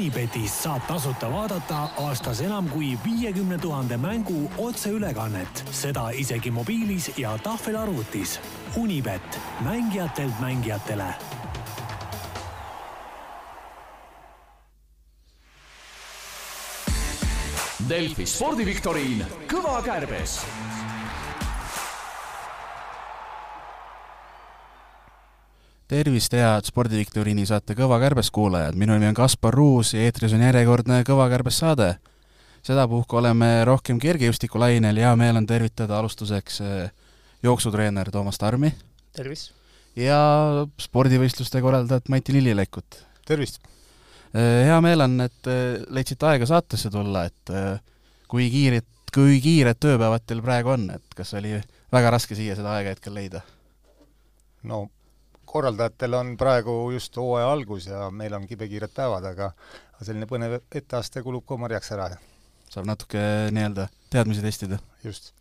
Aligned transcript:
Unibetis 0.00 0.54
saab 0.62 0.86
tasuta 0.88 1.28
vaadata 1.28 1.78
aastas 2.00 2.38
enam 2.40 2.70
kui 2.72 2.94
viiekümne 3.04 3.58
tuhande 3.60 3.98
mängu 4.00 4.46
otseülekannet, 4.58 5.60
seda 5.76 6.06
isegi 6.16 6.48
mobiilis 6.50 7.10
ja 7.20 7.34
tahvelarvutis. 7.44 8.38
Unibet, 8.80 9.36
mängijatelt 9.60 10.40
mängijatele. 10.40 11.10
Delfi 17.88 18.24
spordiviktoriin 18.24 19.26
Kõva 19.52 19.82
kärbes 19.84 20.40
tervist, 25.90 26.34
head 26.38 26.68
spordiviktoriini 26.68 27.42
saate 27.48 27.74
Kõva 27.74 27.98
kärbes 28.02 28.30
kuulajad, 28.34 28.76
minu 28.78 28.94
nimi 28.94 29.08
on 29.10 29.16
Kaspar 29.18 29.54
Ruus 29.56 29.90
ja 29.96 30.04
eetris 30.06 30.34
on 30.36 30.42
järjekordne 30.44 31.00
Kõva 31.06 31.26
kärbes 31.32 31.58
saade. 31.58 31.96
sedapuhku 32.62 33.16
oleme 33.16 33.64
rohkem 33.64 33.98
kergejõustikulainel, 33.98 35.00
hea 35.02 35.14
meel 35.16 35.40
on 35.40 35.46
tervitada 35.46 35.98
alustuseks 35.98 36.60
eh, 36.60 36.92
jooksutreener 37.42 38.10
Toomas 38.10 38.38
Tarmi. 38.38 38.70
tervist! 39.12 39.50
ja 39.96 40.20
spordivõistluste 40.78 41.60
korraldajat 41.60 42.08
Mati 42.08 42.32
Lillilekut. 42.38 43.02
tervist! 43.26 43.58
Eh, 44.34 44.70
hea 44.70 44.78
meel 44.80 45.00
on, 45.08 45.18
et 45.26 45.50
eh, 45.50 45.82
leidsite 45.90 46.26
aega 46.26 46.46
saatesse 46.46 46.90
tulla, 46.90 47.24
et 47.24 47.54
kui 48.28 48.46
kiired, 48.50 48.86
kui 49.14 49.40
kiired 49.42 49.82
tööpäevad 49.82 50.22
teil 50.22 50.42
praegu 50.42 50.76
on, 50.76 50.86
et 50.94 51.18
kas 51.18 51.34
oli 51.34 51.58
väga 51.90 52.14
raske 52.14 52.38
siia 52.38 52.54
seda 52.54 52.78
aega 52.78 52.94
hetkel 52.94 53.18
leida? 53.18 53.42
no 54.62 54.86
korraldajatel 55.50 56.14
on 56.14 56.36
praegu 56.38 56.74
just 56.94 57.16
hooaja 57.16 57.50
algus 57.52 57.86
ja 57.90 58.10
meil 58.14 58.34
on 58.36 58.46
kibekiired 58.46 58.92
päevad, 58.94 59.26
aga 59.32 59.50
selline 60.00 60.28
põnev 60.30 60.60
etteaste 60.62 61.22
kulub 61.26 61.46
ka 61.48 61.58
marjaks 61.60 61.92
ära. 61.96 62.10
saab 62.70 62.86
natuke 62.86 63.20
nii-öelda 63.50 63.88
teadmisi 64.10 64.44
testida? 64.44 64.78
just. 65.04 65.32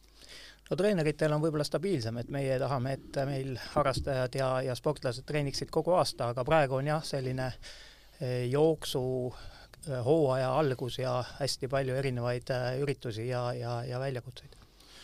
no 0.70 0.78
treeneritel 0.78 1.36
on 1.36 1.44
võib-olla 1.44 1.68
stabiilsem, 1.68 2.18
et 2.18 2.32
meie 2.34 2.58
tahame, 2.60 2.96
et 2.98 3.22
meil 3.30 3.54
harrastajad 3.76 4.40
ja, 4.42 4.50
ja 4.70 4.76
sportlased 4.76 5.28
treeniksid 5.30 5.70
kogu 5.70 5.94
aasta, 5.98 6.32
aga 6.34 6.46
praegu 6.46 6.80
on 6.80 6.90
jah, 6.90 7.06
selline 7.06 7.52
eh, 7.52 8.48
jooksu 8.50 9.04
eh, 9.30 10.02
hooaja 10.06 10.56
algus 10.58 11.00
ja 11.04 11.20
hästi 11.38 11.70
palju 11.70 12.02
erinevaid 12.02 12.50
eh, 12.56 12.82
üritusi 12.82 13.30
ja, 13.30 13.46
ja, 13.54 13.80
ja 13.86 14.02
väljakutseid. 14.02 14.58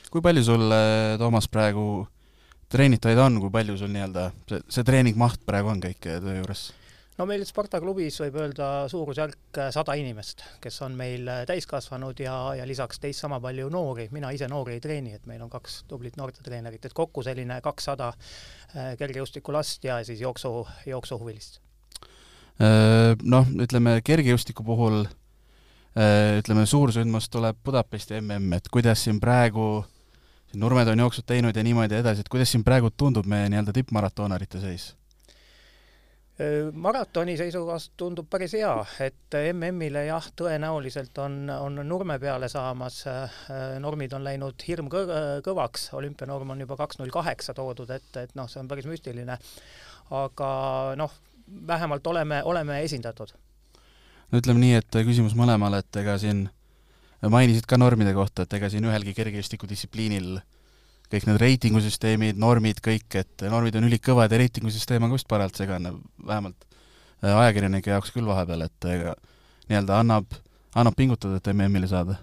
kui 0.09 0.21
palju 0.21 0.43
sul, 0.49 0.77
Toomas, 1.21 1.47
praegu 1.51 2.07
treenitajaid 2.71 3.21
on, 3.21 3.39
kui 3.43 3.53
palju 3.53 3.77
sul 3.77 3.93
nii-öelda 3.93 4.31
see, 4.49 4.63
see 4.77 4.87
treeningmaht 4.87 5.45
praegu 5.45 5.73
on 5.73 5.83
kõik 5.83 6.01
töö 6.05 6.39
juures? 6.39 6.71
no 7.17 7.25
meil 7.29 7.43
Sparta 7.47 7.79
klubis 7.83 8.17
võib 8.19 8.37
öelda 8.41 8.69
suurusjärk 8.91 9.59
sada 9.73 9.95
inimest, 9.99 10.43
kes 10.63 10.81
on 10.85 10.95
meil 10.99 11.29
täiskasvanud 11.47 12.19
ja, 12.19 12.35
ja 12.59 12.67
lisaks 12.67 12.99
teist 13.03 13.23
sama 13.23 13.39
palju 13.43 13.69
noori, 13.73 14.09
mina 14.15 14.31
ise 14.35 14.49
noori 14.51 14.75
ei 14.75 14.83
treeni, 14.83 15.15
et 15.15 15.27
meil 15.29 15.43
on 15.45 15.51
kaks 15.51 15.83
tublit 15.89 16.17
noortetreenerit, 16.19 16.85
et 16.85 16.95
kokku 16.95 17.23
selline 17.25 17.61
kakssada 17.63 18.11
äh, 18.11 18.95
kergejõustikulast 18.99 19.87
ja 19.87 20.01
siis 20.07 20.23
jooksu, 20.23 20.65
jooksuhuvilist. 20.89 21.61
Äh, 22.59 23.15
noh, 23.23 23.47
ütleme 23.63 23.99
kergejõustiku 24.05 24.67
puhul 24.67 25.05
äh, 25.05 26.41
ütleme, 26.41 26.67
suursündmus 26.67 27.31
tuleb 27.31 27.63
Budapesti 27.63 28.19
mm, 28.19 28.59
et 28.59 28.71
kuidas 28.71 29.07
siin 29.07 29.23
praegu 29.23 29.85
Nurmed 30.53 30.87
on 30.87 30.99
jooksud 30.99 31.25
teinud 31.27 31.55
ja 31.55 31.63
niimoodi 31.63 31.97
edasi, 31.97 32.23
et 32.23 32.29
kuidas 32.31 32.51
siin 32.51 32.63
praegu 32.63 32.91
tundub 32.97 33.25
meie 33.27 33.49
nii-öelda 33.49 33.73
tippmaratoonarite 33.75 34.61
seis? 34.61 34.93
maratoni 36.73 37.37
seisukohast 37.39 37.93
tundub 37.97 38.27
päris 38.29 38.53
hea, 38.57 38.73
et 38.99 39.37
MM-ile 39.53 40.01
jah, 40.09 40.25
tõenäoliselt 40.35 41.15
on, 41.23 41.37
on 41.49 41.79
nurme 41.87 42.17
peale 42.19 42.49
saamas, 42.51 43.03
normid 43.79 44.13
on 44.17 44.25
läinud 44.27 44.65
hirmkõvaks, 44.67 45.87
olümpianorm 45.95 46.51
on 46.51 46.65
juba 46.65 46.75
kaks 46.81 46.99
null 46.99 47.13
kaheksa 47.13 47.55
toodud 47.55 47.93
ette, 47.95 48.25
et 48.27 48.35
noh, 48.35 48.49
see 48.51 48.59
on 48.59 48.67
päris 48.67 48.87
müstiline. 48.89 49.37
aga 50.11 50.49
noh, 50.99 51.15
vähemalt 51.67 52.07
oleme, 52.07 52.43
oleme 52.43 52.81
esindatud. 52.83 53.31
no 54.31 54.43
ütleme 54.43 54.59
nii, 54.59 54.75
et 54.83 55.01
küsimus 55.07 55.39
mõlemale, 55.39 55.79
et 55.79 56.03
ega 56.03 56.17
siin 56.19 56.49
mainisid 57.31 57.67
ka 57.69 57.79
normide 57.79 58.13
kohta, 58.15 58.45
et 58.45 58.53
ega 58.57 58.69
siin 58.71 58.85
ühelgi 58.87 59.15
kergejõustikudistsipliinil 59.17 60.39
kõik 61.11 61.27
need 61.29 61.41
reitingusüsteemid, 61.41 62.39
normid, 62.41 62.81
kõik, 62.83 63.07
et 63.19 63.45
normid 63.51 63.77
on 63.77 63.87
ülikõvad 63.87 64.31
ja 64.33 64.39
reitingusüsteem 64.41 65.03
on 65.05 65.13
ka 65.13 65.19
vist 65.19 65.29
parajalt 65.29 65.59
segane, 65.61 65.93
vähemalt 66.25 66.65
äh, 66.65 67.29
ajakirjanike 67.29 67.93
jaoks 67.93 68.13
küll 68.15 68.27
vahepeal, 68.29 68.65
et 68.65 68.89
ega 68.89 69.15
nii-öelda 69.69 69.99
annab, 70.01 70.39
annab 70.75 70.97
pingutada, 70.97 71.39
et 71.39 71.51
MM-ile 71.53 71.89
saada 71.91 72.17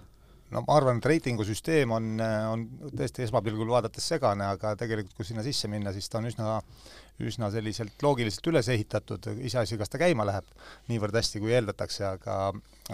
no 0.53 0.63
ma 0.67 0.77
arvan, 0.77 0.99
et 1.01 1.07
reitingusüsteem 1.09 1.91
on, 1.95 2.09
on 2.49 2.65
tõesti 2.93 3.25
esmapilgul 3.25 3.71
vaadates 3.73 4.05
segane, 4.13 4.45
aga 4.55 4.75
tegelikult 4.79 5.17
kui 5.17 5.27
sinna 5.27 5.45
sisse 5.45 5.69
minna, 5.71 5.93
siis 5.95 6.09
ta 6.09 6.21
on 6.21 6.29
üsna 6.29 6.59
üsna 7.21 7.49
selliselt 7.53 8.01
loogiliselt 8.01 8.47
üles 8.49 8.69
ehitatud, 8.73 9.27
iseasi, 9.45 9.77
kas 9.77 9.91
ta 9.93 9.99
käima 10.01 10.25
läheb 10.25 10.47
niivõrd 10.89 11.15
hästi, 11.19 11.41
kui 11.43 11.53
eeldatakse, 11.53 12.05
aga 12.07 12.37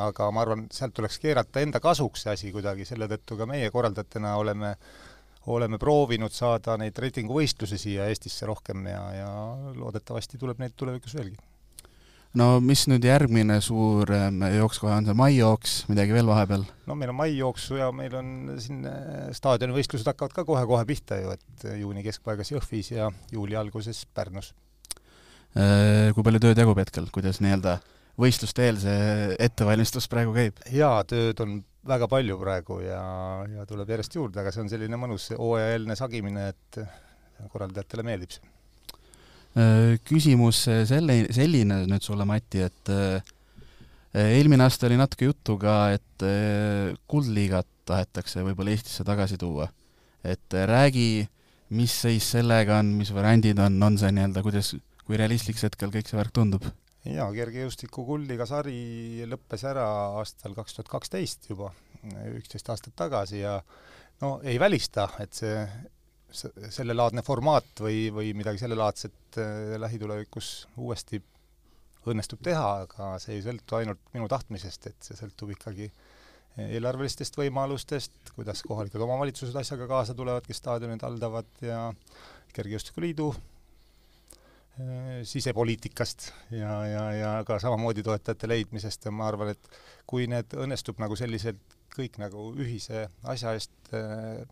aga 0.08 0.31
ma 0.36 0.44
arvan, 0.44 0.66
sealt 0.75 0.94
tuleks 0.97 1.20
keerata 1.24 1.64
enda 1.64 1.80
kasuks 1.84 2.25
see 2.25 2.34
asi 2.36 2.52
kuidagi, 2.56 2.88
selle 2.88 3.08
tõttu 3.12 3.40
ka 3.40 3.47
meie 3.50 3.72
korraldajatena 3.74 4.36
oleme 4.41 4.76
oleme 5.50 5.80
proovinud 5.81 6.34
saada 6.36 6.76
neid 6.78 6.97
reitinguvõistlusi 7.00 7.80
siia 7.80 8.09
Eestisse 8.12 8.46
rohkem 8.46 8.86
ja, 8.91 9.02
ja 9.16 9.30
loodetavasti 9.80 10.38
tuleb 10.38 10.59
neid 10.62 10.76
tulevikus 10.78 11.16
veelgi. 11.16 11.40
No 12.38 12.47
mis 12.62 12.84
nüüd 12.90 13.06
järgmine 13.07 13.57
suur 13.66 14.09
ähm, 14.13 14.44
jooks 14.53 14.79
kohe 14.81 14.94
on, 14.94 15.07
see 15.07 15.17
maijooks, 15.17 15.75
midagi 15.90 16.13
veel 16.13 16.29
vahepeal? 16.29 16.66
no 16.90 16.97
meil 16.97 17.13
on 17.13 17.19
maijooksu 17.22 17.79
ja 17.79 17.90
meil 17.95 18.16
on 18.19 18.34
siin 18.62 18.84
äh, 18.90 19.29
staadionivõistlused 19.38 20.09
hakkavad 20.12 20.35
ka 20.35 20.45
kohe-kohe 20.47 20.85
pihta 20.90 21.19
ju, 21.22 21.34
et 21.34 21.69
juuni 21.79 22.06
keskpaigas 22.06 22.53
Jõhvis 22.53 22.91
ja 22.94 23.09
juuli 23.34 23.57
alguses 23.57 24.03
Pärnus. 24.13 24.53
Äh, 25.57 26.12
kui 26.13 26.25
palju 26.25 26.44
tööd 26.44 26.62
jagub 26.62 26.78
hetkel, 26.81 27.09
kuidas 27.13 27.41
nii-öelda 27.41 27.79
võistluste 28.19 28.67
eel 28.67 28.78
see 28.84 29.34
ettevalmistus 29.41 30.09
praegu 30.11 30.35
käib? 30.35 30.61
jaa, 30.75 31.01
tööd 31.09 31.41
on 31.46 31.59
väga 31.90 32.09
palju 32.11 32.38
praegu 32.38 32.81
ja, 32.84 33.01
ja 33.50 33.66
tuleb 33.66 33.90
järjest 33.96 34.19
juurde, 34.19 34.44
aga 34.44 34.53
see 34.53 34.66
on 34.66 34.69
selline 34.69 35.01
mõnus 35.01 35.31
hooajaeelne 35.34 35.97
sagimine, 35.97 36.50
et 36.53 36.81
korraldajatele 37.50 38.06
meeldib 38.06 38.35
see. 38.35 38.59
Äh, 39.59 39.97
küsimus 40.08 40.62
selle, 40.88 41.24
selline 41.36 41.81
nüüd 41.90 42.06
sulle, 42.06 42.24
Mati, 42.28 42.62
et 42.64 42.92
äh, 42.94 43.31
eelmine 44.16 44.64
aasta 44.64 44.88
oli 44.88 45.00
natuke 45.00 45.28
juttu 45.28 45.58
ka, 45.59 45.74
et 45.97 46.25
äh, 46.25 46.94
kuldliigat 47.09 47.68
tahetakse 47.90 48.46
võib-olla 48.46 48.75
Eestisse 48.75 49.03
tagasi 49.08 49.40
tuua. 49.42 49.68
et 50.24 50.52
räägi, 50.52 51.25
mis 51.72 51.94
seis 52.03 52.25
sellega 52.36 52.78
on, 52.84 52.92
mis 53.00 53.12
variandid 53.16 53.59
on, 53.64 53.78
on 53.84 53.97
see 53.97 54.12
nii-öelda, 54.12 54.44
kuidas, 54.44 54.74
kui 55.08 55.20
realistlik 55.20 55.59
see 55.59 55.70
hetkel 55.70 55.91
kõik 55.94 56.12
see 56.12 56.20
värk 56.20 56.36
tundub? 56.36 56.68
jaa, 57.08 57.28
kergejõustiku 57.34 58.03
kulliga 58.06 58.46
sari 58.47 59.26
lõppes 59.31 59.64
ära 59.68 59.86
aastal 60.20 60.56
kaks 60.56 60.76
tuhat 60.78 60.91
kaksteist 60.91 61.47
juba, 61.52 61.72
üksteist 62.36 62.70
aastat 62.70 62.96
tagasi 63.00 63.41
ja 63.41 63.58
no 64.22 64.38
ei 64.44 64.59
välista, 64.62 65.08
et 65.24 65.34
see, 65.36 65.64
sellelaadne 66.31 67.23
formaat 67.25 67.81
või, 67.84 68.07
või 68.13 68.34
midagi 68.38 68.62
sellelaadset 68.62 69.40
äh, 69.41 69.75
lähitulevikus 69.81 70.67
uuesti 70.78 71.22
õnnestub 72.09 72.41
teha, 72.45 72.69
aga 72.85 73.12
see 73.22 73.38
ei 73.38 73.44
sõltu 73.45 73.78
ainult 73.78 74.01
minu 74.16 74.29
tahtmisest, 74.31 74.88
et 74.90 75.09
see 75.09 75.17
sõltub 75.19 75.51
ikkagi 75.53 75.90
eelarvelistest 76.59 77.38
võimalustest, 77.40 78.34
kuidas 78.35 78.63
kohalikud 78.67 79.03
omavalitsused 79.06 79.56
asjaga 79.56 79.88
kaasa 79.88 80.16
tulevad, 80.17 80.47
kes 80.47 80.59
staadionid 80.63 81.03
haldavad 81.06 81.63
ja 81.63 81.85
Kergejõustikuliidu 82.56 83.29
Äh, 84.79 85.25
sisepoliitikast 85.28 86.29
ja, 86.51 86.85
ja, 86.88 87.01
ja 87.11 87.29
ka 87.43 87.58
samamoodi 87.59 88.03
toetajate 88.05 88.47
leidmisest. 88.47 89.09
Ja 89.09 89.11
ma 89.11 89.26
arvan, 89.28 89.52
et 89.52 89.66
kui 90.08 90.28
need 90.31 90.55
õnnestub 90.55 91.02
nagu 91.03 91.17
selliselt 91.20 91.76
kõik 91.91 92.16
nagu 92.22 92.46
ühise 92.55 93.09
asja 93.28 93.52
eest 93.58 93.91
äh, 93.97 94.46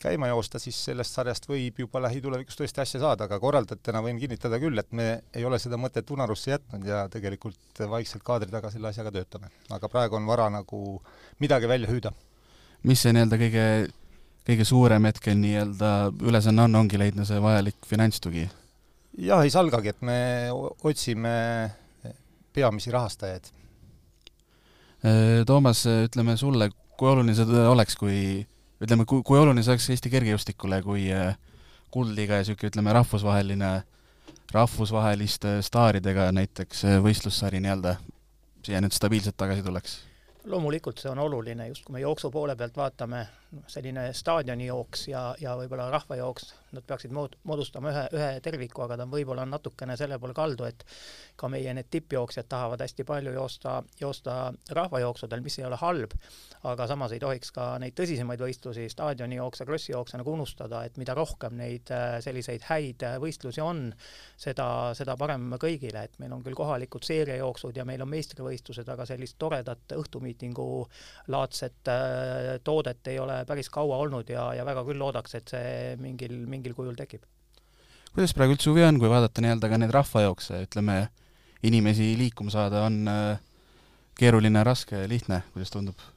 käima 0.00 0.30
joosta, 0.30 0.58
siis 0.58 0.78
sellest 0.84 1.14
sarjast 1.14 1.46
võib 1.48 1.82
juba 1.82 2.00
lähitulevikus 2.06 2.56
tõesti 2.56 2.82
asja 2.82 3.00
saada, 3.02 3.26
aga 3.28 3.38
korraldajatena 3.42 4.00
võin 4.04 4.18
kinnitada 4.20 4.58
küll, 4.62 4.78
et 4.80 4.92
me 4.96 5.08
ei 5.36 5.44
ole 5.44 5.58
seda 5.60 5.76
mõtet 5.80 6.08
unarusse 6.14 6.54
jätnud 6.54 6.86
ja 6.88 7.02
tegelikult 7.12 7.82
vaikselt 7.90 8.24
kaadri 8.24 8.50
taga 8.52 8.72
selle 8.72 8.88
asjaga 8.90 9.12
töötame. 9.14 9.50
aga 9.70 9.88
praegu 9.92 10.16
on 10.16 10.26
vara 10.26 10.48
nagu 10.50 11.00
midagi 11.38 11.68
välja 11.68 11.90
hüüda. 11.90 12.12
mis 12.82 13.02
see 13.02 13.12
nii-öelda 13.12 13.36
kõige, 13.42 13.66
kõige 14.48 14.64
suurem 14.64 15.04
hetkel 15.04 15.36
nii-öelda 15.36 15.92
ülesanne 16.24 16.62
on, 16.62 16.80
ongi 16.80 16.98
leidma 16.98 17.28
see 17.28 17.40
vajalik 17.42 17.76
finantstugi? 17.86 18.48
jah, 19.18 19.44
ei 19.44 19.50
salgagi, 19.50 19.88
et 19.88 20.02
me 20.02 20.48
otsime 20.84 21.34
peamisi 22.52 22.90
rahastajaid. 22.90 23.52
Toomas, 25.46 25.84
ütleme 25.86 26.36
sulle, 26.36 26.70
kui 26.98 27.08
oluline 27.08 27.34
see 27.36 27.68
oleks, 27.68 27.96
kui 27.96 28.16
ütleme, 28.80 29.04
kui, 29.04 29.22
kui 29.26 29.38
oluline 29.38 29.62
see 29.64 29.74
oleks 29.74 29.88
Eesti 29.94 30.12
kergejõustikule, 30.12 30.82
kui 30.84 31.08
äh, 31.14 31.34
kuldliiga 31.92 32.38
ja 32.38 32.44
niisugune, 32.44 32.70
ütleme, 32.72 32.94
rahvusvaheline, 32.96 33.72
rahvusvaheliste 34.54 35.58
staaridega 35.66 36.30
näiteks 36.36 36.84
äh, 36.88 37.00
võistlussari 37.04 37.60
nii-öelda 37.64 37.96
siia 38.66 38.80
nüüd 38.82 38.96
stabiilselt 38.96 39.38
tagasi 39.40 39.64
tuleks? 39.66 39.98
loomulikult 40.50 40.98
see 40.98 41.10
on 41.10 41.18
oluline, 41.20 41.68
just 41.68 41.84
kui 41.84 41.92
me 41.92 42.00
jooksu 42.00 42.30
poole 42.32 42.56
pealt 42.56 42.76
vaatame, 42.76 43.26
noh, 43.56 43.66
selline 43.70 44.10
staadionijooks 44.16 45.06
ja, 45.10 45.22
ja 45.40 45.54
võib-olla 45.58 45.88
rahvajooks, 45.92 46.50
nad 46.76 46.86
peaksid 46.86 47.14
mood-, 47.14 47.36
moodustama 47.48 47.90
ühe, 47.90 48.04
ühe 48.16 48.28
terviku, 48.44 48.84
aga 48.84 48.98
ta 48.98 49.06
on 49.06 49.12
võib-olla 49.12 49.46
natukene 49.48 49.96
selle 49.98 50.18
poole 50.22 50.36
kaldu, 50.36 50.66
et 50.68 50.84
ka 51.40 51.50
meie 51.50 51.72
need 51.74 51.88
tippjooksjad 51.90 52.48
tahavad 52.50 52.84
hästi 52.84 53.06
palju 53.08 53.34
joosta, 53.34 53.80
joosta 54.00 54.36
rahvajooksudel, 54.76 55.42
mis 55.44 55.58
ei 55.58 55.66
ole 55.66 55.78
halb, 55.80 56.14
aga 56.70 56.86
samas 56.90 57.14
ei 57.16 57.22
tohiks 57.22 57.50
ka 57.56 57.72
neid 57.82 57.96
tõsisemaid 57.98 58.42
võistlusi, 58.44 58.86
staadionijookse, 58.92 59.66
krossijookse 59.68 60.20
nagu 60.20 60.34
unustada, 60.36 60.84
et 60.86 61.00
mida 61.00 61.16
rohkem 61.18 61.56
neid 61.58 61.90
äh, 61.94 62.18
selliseid 62.24 62.66
häid 62.68 63.06
äh, 63.06 63.18
võistlusi 63.22 63.64
on, 63.64 63.88
seda, 64.40 64.68
seda 64.98 65.16
parem 65.20 65.50
kõigile, 65.60 66.04
et 66.06 66.18
meil 66.22 66.34
on 66.36 66.44
küll 66.46 66.58
kohalikud 66.58 67.06
seeriajooksud 67.06 67.76
ja 67.76 67.86
meil 67.88 68.04
on 68.04 68.12
meistrivõistlused, 68.12 68.88
aga 68.92 69.08
sellist 69.08 69.38
toredat 69.40 69.96
õhtumiitingu 69.96 70.68
laadset 71.32 71.90
äh, 71.90 72.54
toodet 72.64 73.10
ei 73.10 73.18
ole 73.18 73.39
päris 73.48 73.70
kaua 73.72 73.98
olnud 74.04 74.30
ja, 74.30 74.50
ja 74.56 74.64
väga 74.66 74.84
küll 74.86 75.00
loodaks, 75.00 75.34
et 75.38 75.52
see 75.52 75.96
mingil, 76.00 76.36
mingil 76.50 76.76
kujul 76.76 76.96
tekib. 76.98 77.26
kuidas 78.14 78.34
praegu 78.36 78.56
üldse 78.56 78.70
huvi 78.70 78.84
on, 78.86 78.98
kui 79.00 79.10
vaadata 79.10 79.44
nii-öelda 79.44 79.70
ka 79.70 79.80
neid 79.80 79.94
rahvajookse, 79.94 80.62
ütleme, 80.66 80.96
inimesi 81.66 82.14
liikuma 82.18 82.52
saada 82.54 82.86
on 82.88 83.02
keeruline, 84.20 84.64
raske, 84.66 85.04
lihtne, 85.08 85.42
kuidas 85.54 85.72
tundub? 85.74 86.08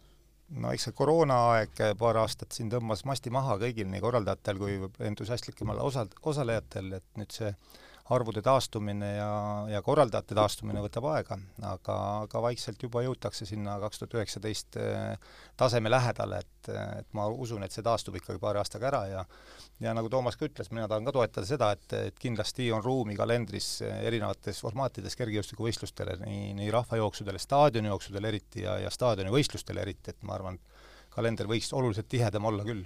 no 0.54 0.72
eks 0.74 0.88
see 0.88 0.96
koroonaaeg 0.98 1.80
paar 1.98 2.20
aastat 2.22 2.54
siin 2.54 2.70
tõmbas 2.70 3.02
masti 3.10 3.32
maha 3.34 3.56
kõigil, 3.62 3.88
nii 3.90 4.02
korraldajatel 4.04 4.60
kui 4.62 4.76
entusiastlikumal 5.08 5.80
osa, 5.82 6.06
osalejatel, 6.22 6.92
et 7.00 7.08
nüüd 7.18 7.34
see 7.34 7.50
arvude 8.12 8.42
taastumine 8.44 9.14
ja, 9.16 9.32
ja 9.72 9.82
korraldajate 9.82 10.36
taastumine 10.36 10.82
võtab 10.84 11.06
aega, 11.14 11.38
aga, 11.64 11.98
aga 12.26 12.42
vaikselt 12.44 12.82
juba 12.84 13.04
jõutakse 13.06 13.48
sinna 13.48 13.78
kaks 13.80 14.02
tuhat 14.02 14.18
üheksateist 14.20 14.80
eh, 14.82 15.30
taseme 15.60 15.92
lähedale, 15.92 16.42
et, 16.44 16.72
et 17.00 17.08
ma 17.16 17.30
usun, 17.32 17.64
et 17.64 17.72
see 17.72 17.86
taastub 17.86 18.18
ikkagi 18.20 18.42
paari 18.44 18.60
aastaga 18.60 18.90
ära 18.92 19.04
ja 19.12 19.28
ja 19.84 19.94
nagu 19.96 20.10
Toomas 20.12 20.38
ka 20.40 20.48
ütles, 20.48 20.70
mina 20.72 20.88
tahan 20.88 21.08
ka 21.08 21.14
toetada 21.16 21.48
seda, 21.48 21.72
et, 21.76 21.96
et 22.12 22.20
kindlasti 22.20 22.70
on 22.76 22.84
ruumi 22.84 23.16
kalendris 23.20 23.82
erinevates 23.84 24.62
formaatides 24.64 25.18
kergejõustikuvõistlustele, 25.20 26.20
nii, 26.24 26.52
nii 26.60 26.72
rahvajooksudele, 26.72 27.42
staadionijooksudele 27.42 28.32
eriti 28.32 28.64
ja, 28.68 28.78
ja 28.84 28.92
staadionivõistlustele 28.94 29.84
eriti, 29.84 30.14
et 30.14 30.28
ma 30.28 30.38
arvan, 30.38 30.60
kalender 31.14 31.50
võiks 31.50 31.74
oluliselt 31.76 32.08
tihedam 32.12 32.52
olla 32.52 32.68
küll 32.68 32.86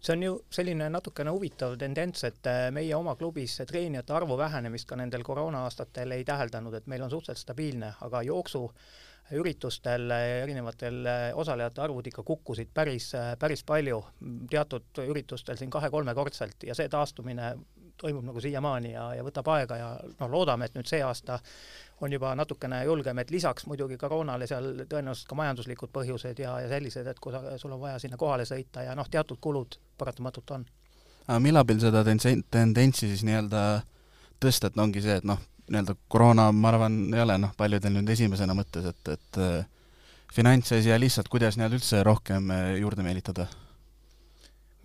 see 0.00 0.12
on 0.12 0.22
ju 0.22 0.36
selline 0.52 0.88
natukene 0.92 1.32
huvitav 1.34 1.76
tendents, 1.80 2.24
et 2.28 2.46
äh, 2.50 2.68
meie 2.74 2.94
oma 2.96 3.16
klubis 3.16 3.58
treenijate 3.66 4.14
arvu 4.16 4.36
vähenemist 4.38 4.88
ka 4.88 4.98
nendel 5.00 5.24
koroona-aastatel 5.26 6.16
ei 6.16 6.24
täheldanud, 6.24 6.74
et 6.74 6.86
meil 6.86 7.02
on 7.02 7.10
suhteliselt 7.10 7.42
stabiilne, 7.42 7.92
aga 8.06 8.22
jooksuüritustel 8.28 10.12
erinevatel 10.42 11.00
äh, 11.10 11.24
osalejate 11.34 11.82
arvud 11.86 12.12
ikka 12.12 12.26
kukkusid 12.26 12.70
päris, 12.74 13.12
äh, 13.14 13.32
päris 13.38 13.64
palju, 13.64 14.02
teatud 14.50 15.02
üritustel 15.06 15.58
siin 15.58 15.72
kahe-kolmekordselt 15.72 16.68
ja 16.68 16.76
see 16.76 16.92
taastumine 16.92 17.54
toimub 18.00 18.24
nagu 18.24 18.40
siiamaani 18.40 18.92
ja, 18.92 19.08
ja 19.18 19.24
võtab 19.26 19.48
aega 19.54 19.76
ja 19.80 19.90
noh, 20.20 20.30
loodame, 20.30 20.68
et 20.68 20.76
nüüd 20.76 20.88
see 20.88 21.02
aasta 21.04 21.38
on 22.04 22.12
juba 22.12 22.34
natukene 22.36 22.82
julgem, 22.84 23.18
et 23.18 23.30
lisaks 23.32 23.66
muidugi 23.66 23.96
koroonale 24.00 24.46
seal 24.46 24.84
tõenäoliselt 24.84 25.28
ka 25.30 25.38
majanduslikud 25.38 25.92
põhjused 25.94 26.42
ja, 26.42 26.58
ja 26.60 26.68
sellised, 26.68 27.08
et 27.08 27.20
kui 27.20 27.32
sa, 27.32 27.56
sul 27.60 27.72
on 27.72 27.80
vaja 27.80 27.98
sinna 28.02 28.18
kohale 28.20 28.44
sõita 28.48 28.84
ja 28.84 28.94
noh, 28.98 29.08
teatud 29.10 29.40
kulud 29.40 29.78
paratamatult 29.98 30.56
on. 30.58 30.66
aga 31.26 31.38
millal 31.40 31.76
seda 31.80 32.04
tendentsi 32.04 33.08
siis 33.08 33.24
nii-öelda 33.26 33.62
tõsta, 34.42 34.68
et 34.68 34.78
ongi 34.78 35.02
see, 35.04 35.16
et 35.22 35.24
noh, 35.24 35.40
nii-öelda 35.70 35.96
koroona, 36.12 36.50
ma 36.52 36.74
arvan, 36.74 36.98
ei 37.14 37.24
ole 37.24 37.38
noh, 37.40 37.54
paljudel 37.56 37.96
nüüd 37.96 38.12
esimesena 38.12 38.54
mõttes, 38.54 38.84
et, 38.92 39.14
et 39.16 39.40
äh, 39.40 39.64
finantsasi 40.36 40.92
ja 40.92 41.00
lihtsalt 41.00 41.32
kuidas 41.32 41.56
nii-öelda 41.56 41.80
üldse 41.80 42.02
rohkem 42.06 42.52
äh, 42.52 42.74
juurde 42.82 43.06
meelitada 43.06 43.48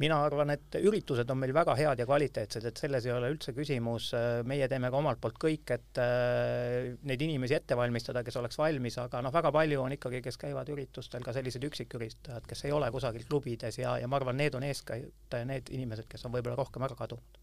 mina 0.02 0.18
arvan, 0.26 0.52
et 0.54 0.78
üritused 0.82 1.30
on 1.32 1.40
meil 1.42 1.54
väga 1.56 1.76
head 1.78 2.02
ja 2.02 2.08
kvaliteetsed, 2.10 2.66
et 2.68 2.82
selles 2.82 3.06
ei 3.08 3.14
ole 3.14 3.30
üldse 3.34 3.54
küsimus, 3.56 4.12
meie 4.50 4.68
teeme 4.72 4.90
ka 4.92 5.00
omalt 5.00 5.22
poolt 5.22 5.38
kõik, 5.42 5.74
et 5.76 6.02
äh, 6.02 6.90
neid 7.08 7.22
inimesi 7.26 7.58
ette 7.58 7.78
valmistada, 7.78 8.24
kes 8.26 8.40
oleks 8.42 8.60
valmis, 8.62 8.98
aga 9.02 9.22
noh, 9.26 9.34
väga 9.34 9.54
palju 9.56 9.84
on 9.84 9.98
ikkagi, 9.98 10.24
kes 10.26 10.40
käivad 10.42 10.72
üritustel, 10.74 11.24
ka 11.26 11.36
sellised 11.36 11.68
üksiküritajad, 11.70 12.48
kes 12.50 12.66
ei 12.68 12.74
ole 12.76 12.90
kusagil 12.94 13.28
klubides 13.30 13.80
ja, 13.82 13.98
ja 14.02 14.10
ma 14.12 14.20
arvan, 14.20 14.40
need 14.42 14.58
on 14.58 14.66
eeskätt 14.68 15.38
need 15.48 15.72
inimesed, 15.74 16.10
kes 16.12 16.26
on 16.28 16.36
võib-olla 16.36 16.58
rohkem 16.60 16.88
ära 16.88 16.98
kadunud. 16.98 17.40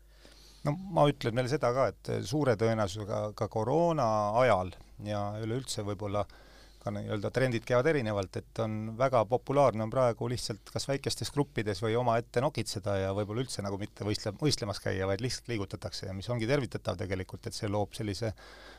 no 0.66 0.74
ma 0.94 1.06
ütlen 1.10 1.38
veel 1.38 1.48
seda 1.50 1.70
ka, 1.74 1.88
et 1.92 2.12
suure 2.26 2.56
tõenäosusega 2.58 3.22
ka 3.38 3.48
koroona 3.52 4.08
ajal 4.42 4.74
ja 5.06 5.22
üleüldse 5.44 5.84
võib-olla 5.86 6.26
äh, 6.26 6.44
ka 6.88 6.94
nii-öelda 6.96 7.30
trendid 7.34 7.66
käivad 7.68 7.90
erinevalt, 7.92 8.40
et 8.40 8.62
on 8.64 8.94
väga 8.98 9.22
populaarne 9.28 9.84
on 9.84 9.92
praegu 9.92 10.28
lihtsalt 10.32 10.72
kas 10.72 10.88
väikestes 10.88 11.32
gruppides 11.34 11.82
või 11.84 11.96
omaette 12.00 12.42
nokitseda 12.44 12.96
ja 13.02 13.12
võib-olla 13.16 13.44
üldse 13.44 13.64
nagu 13.64 13.78
mitte 13.80 14.06
võistle-, 14.08 14.34
võistlemas 14.40 14.80
käia, 14.82 15.06
vaid 15.10 15.22
lihtsalt 15.24 15.52
liigutatakse 15.52 16.08
ja 16.08 16.16
mis 16.16 16.28
ongi 16.32 16.48
tervitatav 16.48 16.98
tegelikult, 17.00 17.46
et 17.46 17.56
see 17.56 17.70
loob 17.70 17.96
sellise 17.96 18.32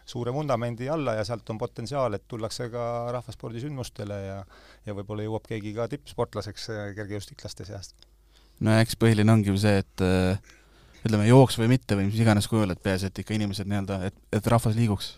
suure 0.10 0.34
vundamendi 0.34 0.90
alla 0.90 1.20
ja 1.20 1.26
sealt 1.28 1.50
on 1.54 1.62
potentsiaal, 1.62 2.18
et 2.18 2.26
tullakse 2.28 2.70
ka 2.74 2.86
rahvaspordisündmustele 3.20 4.22
ja 4.26 4.40
ja 4.88 4.96
võib-olla 4.98 5.26
jõuab 5.26 5.48
keegi 5.50 5.74
ka 5.76 5.88
tippsportlaseks 5.92 6.70
äh, 6.74 6.86
kergejõustiklaste 6.98 7.68
seast. 7.68 8.08
no 8.66 8.76
eks 8.80 8.98
põhiline 9.00 9.32
ongi 9.32 9.52
ju 9.52 9.60
see, 9.62 9.84
et 9.84 10.06
äh, 10.06 10.56
ütleme, 11.06 11.28
jooks 11.30 11.60
või 11.60 11.70
mitte 11.76 11.98
või 12.00 12.10
mis 12.10 12.20
iganes 12.20 12.50
kujul, 12.52 12.72
et 12.74 12.82
peaasi, 12.84 13.10
et 13.10 13.24
ikka 13.24 13.36
inimesed 13.38 13.70
nii-öelda, 13.70 14.02
et, 14.10 14.22
et 14.36 14.54
rahvas 14.54 14.78
liiguks 14.78 15.14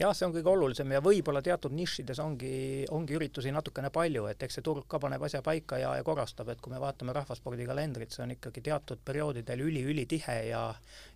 jah, 0.00 0.14
see 0.16 0.26
on 0.26 0.34
kõige 0.34 0.50
olulisem 0.50 0.92
ja 0.94 1.00
võib-olla 1.04 1.42
teatud 1.44 1.74
nišides 1.76 2.20
ongi, 2.24 2.52
ongi 2.94 3.16
üritusi 3.18 3.52
natukene 3.52 3.90
palju, 3.94 4.26
et 4.30 4.42
eks 4.46 4.58
see 4.58 4.64
turg 4.66 4.86
ka 4.90 5.00
paneb 5.02 5.22
asja 5.26 5.42
paika 5.44 5.78
ja, 5.80 5.92
ja 5.98 6.06
korrastab, 6.06 6.48
et 6.52 6.60
kui 6.62 6.72
me 6.72 6.80
vaatame 6.82 7.14
rahvaspordikalendrit, 7.16 8.14
see 8.14 8.24
on 8.24 8.34
ikkagi 8.36 8.64
teatud 8.70 9.02
perioodidel 9.04 9.64
üli-ülitihe 9.66 10.36
ja, 10.50 10.62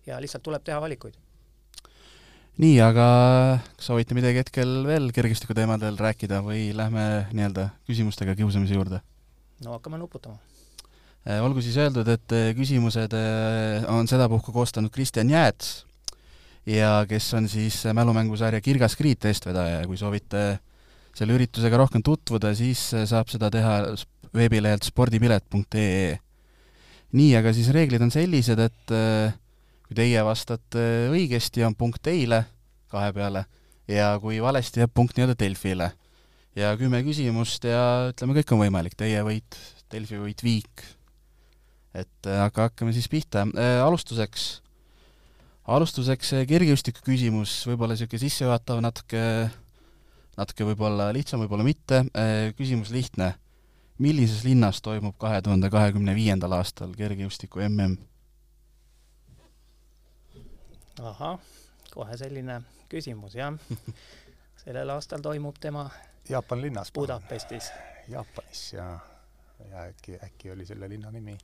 ja 0.05 0.19
lihtsalt 0.21 0.45
tuleb 0.45 0.65
teha 0.65 0.81
valikuid. 0.83 1.17
nii, 2.61 2.75
aga 2.79 3.05
kas 3.75 3.89
soovite 3.89 4.15
midagi 4.17 4.43
hetkel 4.43 4.77
veel 4.87 5.09
kergestiku 5.15 5.57
teemadel 5.57 5.97
rääkida 5.99 6.41
või 6.45 6.69
lähme 6.77 7.25
nii-öelda 7.33 7.71
küsimustega 7.89 8.37
kiusamise 8.37 8.77
juurde? 8.77 9.01
no 9.65 9.73
hakkame 9.75 9.97
nuputama 9.97 10.37
äh, 11.25 11.41
olgu 11.41 11.63
siis 11.65 11.77
öeldud, 11.81 12.07
et 12.07 12.37
äh, 12.37 12.53
küsimused 12.55 13.17
äh, 13.17 13.89
on 13.91 14.07
sedapuhku 14.07 14.53
koostanud 14.55 14.93
Kristjan 14.93 15.33
Jääts 15.33 15.85
ja 16.65 17.05
kes 17.09 17.33
on 17.37 17.49
siis 17.49 17.83
mälumängusarja 17.93 18.61
Kirgas 18.61 18.95
Kriit 18.95 19.25
eestvedaja 19.25 19.81
ja 19.81 19.87
kui 19.87 19.97
soovite 19.97 20.45
selle 21.15 21.35
üritusega 21.37 21.77
rohkem 21.79 22.03
tutvuda, 22.03 22.51
siis 22.57 22.81
saab 23.07 23.29
seda 23.31 23.51
teha 23.53 23.77
veebilehelt 24.35 24.83
spordipilet.ee. 24.83 26.17
nii, 27.15 27.31
aga 27.39 27.53
siis 27.55 27.69
reeglid 27.73 28.03
on 28.03 28.11
sellised, 28.11 28.59
et 28.59 28.95
äh, 28.95 29.35
kui 29.87 29.97
teie 29.97 30.23
vastate 30.25 30.85
õigesti, 31.13 31.63
on 31.67 31.77
punkt 31.77 32.01
teile 32.03 32.43
kahe 32.91 33.13
peale 33.15 33.45
ja 33.91 34.15
kui 34.21 34.41
valesti, 34.41 34.81
jääb 34.81 34.93
punkt 34.93 35.15
nii-öelda 35.17 35.37
Delfile. 35.39 35.91
ja 36.55 36.73
kümme 36.79 37.01
küsimust 37.05 37.67
ja 37.67 38.11
ütleme, 38.11 38.35
kõik 38.39 38.53
on 38.55 38.61
võimalik, 38.65 38.97
teie 38.97 39.21
võit, 39.27 39.57
Delfi 39.91 40.19
võit 40.19 40.43
viik. 40.43 40.85
et 41.93 42.27
äh, 42.27 42.43
aga 42.43 42.69
hakkame 42.69 42.91
siis 42.93 43.07
pihta. 43.07 43.45
Äh, 43.55 43.79
alustuseks 43.85 44.64
alustuseks 45.67 46.33
kergejõustiku 46.49 47.01
küsimus, 47.05 47.53
võib-olla 47.69 47.95
niisugune 47.95 48.21
sissejuhatav, 48.21 48.81
natuke, 48.85 49.21
natuke 50.37 50.67
võib-olla 50.69 51.09
lihtsam, 51.15 51.41
võib-olla 51.41 51.65
mitte, 51.65 52.03
küsimus 52.59 52.93
lihtne. 52.93 53.35
millises 53.97 54.43
linnas 54.43 54.81
toimub 54.83 55.15
kahe 55.17 55.41
tuhande 55.41 55.69
kahekümne 55.71 56.15
viiendal 56.15 56.51
aastal 56.51 56.91
kergejõustiku 56.93 57.61
mm? 57.63 57.95
ahah, 60.99 61.39
kohe 61.93 62.17
selline 62.17 62.61
küsimus, 62.89 63.35
jah. 63.35 63.55
sellel 64.63 64.89
aastal 64.89 65.21
toimub 65.21 65.55
tema 65.59 65.89
Jaapani 66.29 66.61
linnas. 66.61 66.91
Budapestis. 66.91 67.71
Jaapanis 68.07 68.73
ja, 68.73 68.99
ja 69.71 69.87
äkki, 69.89 70.19
äkki 70.23 70.51
oli 70.51 70.65
selle 70.65 70.89
linna 70.89 71.11
nimi, 71.11 71.37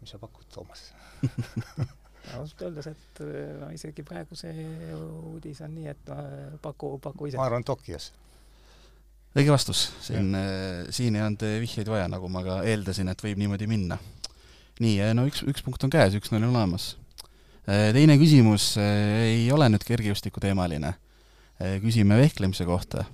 mis 0.00 0.10
sa 0.10 0.18
pakud, 0.18 0.44
Toomas 0.52 0.90
ausalt 2.34 2.62
öeldes, 2.66 2.88
et 2.90 3.22
äh, 3.22 3.54
no 3.60 3.70
isegi 3.74 4.04
praegu 4.06 4.36
see 4.38 4.66
uudis 4.96 5.60
on 5.64 5.74
nii, 5.76 5.90
et 5.92 6.10
no 6.10 6.60
paku, 6.62 6.96
paku 7.02 7.30
ise. 7.30 7.38
ma 7.38 7.46
arvan 7.48 7.66
Tokyos. 7.66 8.10
õige 9.36 9.52
vastus, 9.52 9.86
siin, 10.04 10.32
äh, 10.38 10.86
siin 10.94 11.16
ei 11.16 11.24
olnud 11.26 11.46
vihjeid 11.62 11.90
vaja, 11.92 12.06
nagu 12.12 12.30
ma 12.32 12.42
ka 12.46 12.60
eeldasin, 12.66 13.10
et 13.12 13.24
võib 13.24 13.40
niimoodi 13.42 13.68
minna. 13.70 13.98
nii, 14.82 14.96
no 15.16 15.26
üks, 15.30 15.44
üks 15.48 15.64
punkt 15.64 15.84
on 15.86 15.92
käes, 15.92 16.16
üks 16.18 16.32
on 16.34 16.48
olemas. 16.50 16.94
Äh, 17.66 17.90
teine 17.96 18.18
küsimus 18.20 18.74
ei 18.80 19.46
ole 19.52 19.70
nüüd 19.72 19.86
kergejõustiku 19.86 20.42
teemaline. 20.42 20.96
küsime 21.80 22.18
vehklemise 22.18 22.66
kohta. 22.68 23.06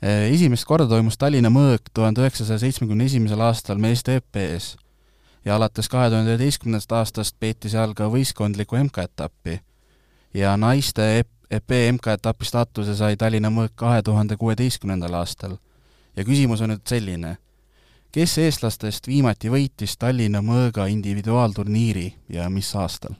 esimest 0.00 0.64
korda 0.64 0.86
toimus 0.88 1.18
Tallinna 1.18 1.50
mõõk 1.50 1.90
tuhande 1.92 2.22
üheksasaja 2.22 2.60
seitsmekümne 2.62 3.04
esimesel 3.10 3.40
aastal 3.42 3.82
meeste 3.82 4.20
ÜP-s 4.20 4.76
ja 5.44 5.56
alates 5.56 5.88
kahe 5.88 6.10
tuhande 6.10 6.34
üheteistkümnendast 6.34 6.92
aastast 6.92 7.36
peeti 7.40 7.68
seal 7.68 7.94
ka 7.94 8.08
võistkondlikku 8.12 8.76
MK-etappi. 8.76 9.60
ja 10.34 10.56
naiste 10.56 11.24
EP 11.50 11.70
MK-etapi 11.92 12.44
staatuse 12.44 12.94
sai 12.96 13.16
Tallinna 13.16 13.50
mõõk 13.50 13.74
kahe 13.74 14.02
tuhande 14.02 14.36
kuueteistkümnendal 14.36 15.14
aastal. 15.14 15.56
Ja 16.16 16.24
küsimus 16.24 16.60
on 16.60 16.70
nüüd 16.70 16.86
selline, 16.86 17.36
kes 18.12 18.38
eestlastest 18.38 19.06
viimati 19.06 19.50
võitis 19.50 19.96
Tallinna 19.98 20.42
mõõga 20.42 20.86
individuaalturniiri 20.90 22.06
ja 22.28 22.48
mis 22.50 22.74
aastal? 22.76 23.18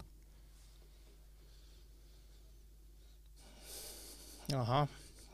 ahah, 4.51 4.89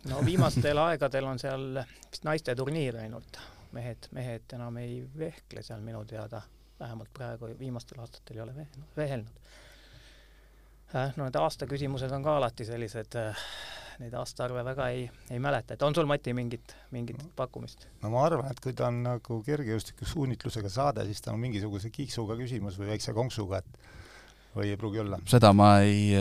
no 0.08 0.24
viimastel 0.24 0.78
aegadel 0.88 1.24
on 1.24 1.38
seal 1.40 1.80
vist 2.10 2.24
naiste 2.28 2.54
turniir 2.54 2.98
ainult, 3.00 3.38
mehed, 3.72 4.08
mehed 4.12 4.52
enam 4.52 4.76
ei 4.76 4.98
vehkle 5.18 5.62
seal 5.64 5.80
minu 5.80 6.04
teada, 6.04 6.42
vähemalt 6.80 7.12
praegu 7.14 7.48
viimastel 7.58 8.00
aastatel 8.00 8.36
ei 8.36 8.42
ole 8.44 8.66
vehelnud. 8.96 9.48
Äh, 10.94 11.16
no 11.16 11.26
need 11.26 11.38
aasta 11.40 11.66
küsimused 11.66 12.12
on 12.14 12.22
ka 12.22 12.36
alati 12.38 12.64
sellised, 12.68 13.16
äh, 13.18 13.46
neid 14.00 14.14
aastaarve 14.14 14.62
väga 14.64 14.88
ei, 14.94 15.08
ei 15.32 15.40
mäleta, 15.42 15.74
et 15.74 15.82
on 15.82 15.94
sul, 15.96 16.06
Mati, 16.06 16.34
mingit, 16.36 16.76
mingit 16.94 17.22
pakkumist? 17.36 17.88
no 18.02 18.12
ma 18.12 18.22
arvan, 18.28 18.50
et 18.52 18.60
kui 18.62 18.76
ta 18.76 18.90
on 18.92 19.02
nagu 19.06 19.40
kergejõustiku 19.46 20.06
suunitlusega 20.06 20.70
saade, 20.70 21.06
siis 21.08 21.24
ta 21.24 21.32
on 21.32 21.42
mingisuguse 21.42 21.90
kiiksuga 21.90 22.36
küsimus 22.38 22.78
või 22.78 22.92
väikse 22.92 23.16
konksuga, 23.16 23.64
et 23.64 24.54
või 24.54 24.70
ei 24.70 24.78
pruugi 24.80 25.02
olla? 25.02 25.18
seda 25.26 25.52
ma 25.56 25.72
ei, 25.82 26.12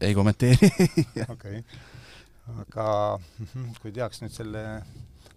ei 0.00 0.16
kommenteeri 0.16 0.72
okei 1.34 1.62
aga 2.56 2.88
kui 3.82 3.92
teaks 3.92 4.22
nüüd 4.22 4.34
selle 4.34 4.64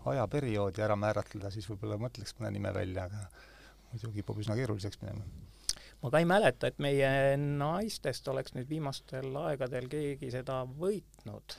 ajaperioodi 0.08 0.84
ära 0.84 0.96
määratleda, 0.98 1.52
siis 1.54 1.68
võib-olla 1.70 2.00
mõtleks 2.02 2.38
mõne 2.40 2.54
nime 2.56 2.72
välja, 2.74 3.08
aga 3.10 3.28
muidu 3.92 4.14
kipub 4.16 4.40
üsna 4.44 4.56
keeruliseks 4.60 5.02
minema. 5.04 5.26
ma 6.02 6.14
ka 6.14 6.22
ei 6.22 6.30
mäleta, 6.30 6.72
et 6.72 6.80
meie 6.84 7.12
naistest 7.42 8.28
oleks 8.32 8.56
nüüd 8.58 8.70
viimastel 8.70 9.36
aegadel 9.46 9.90
keegi 9.92 10.32
seda 10.34 10.62
võitnud. 10.66 11.58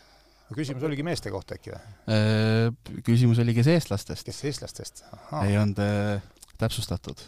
küsimus 0.55 0.89
oligi 0.89 1.05
meeste 1.07 1.33
kohta 1.33 1.57
äkki 1.59 1.75
või? 1.75 1.95
Äh, 2.17 2.99
küsimus 3.05 3.43
oli, 3.45 3.55
kes 3.57 3.71
eestlastest? 3.77 4.27
kes 4.29 4.45
eestlastest? 4.51 5.05
ei 5.45 5.57
olnud 5.61 5.81
äh, 5.85 6.27
täpsustatud 6.59 7.23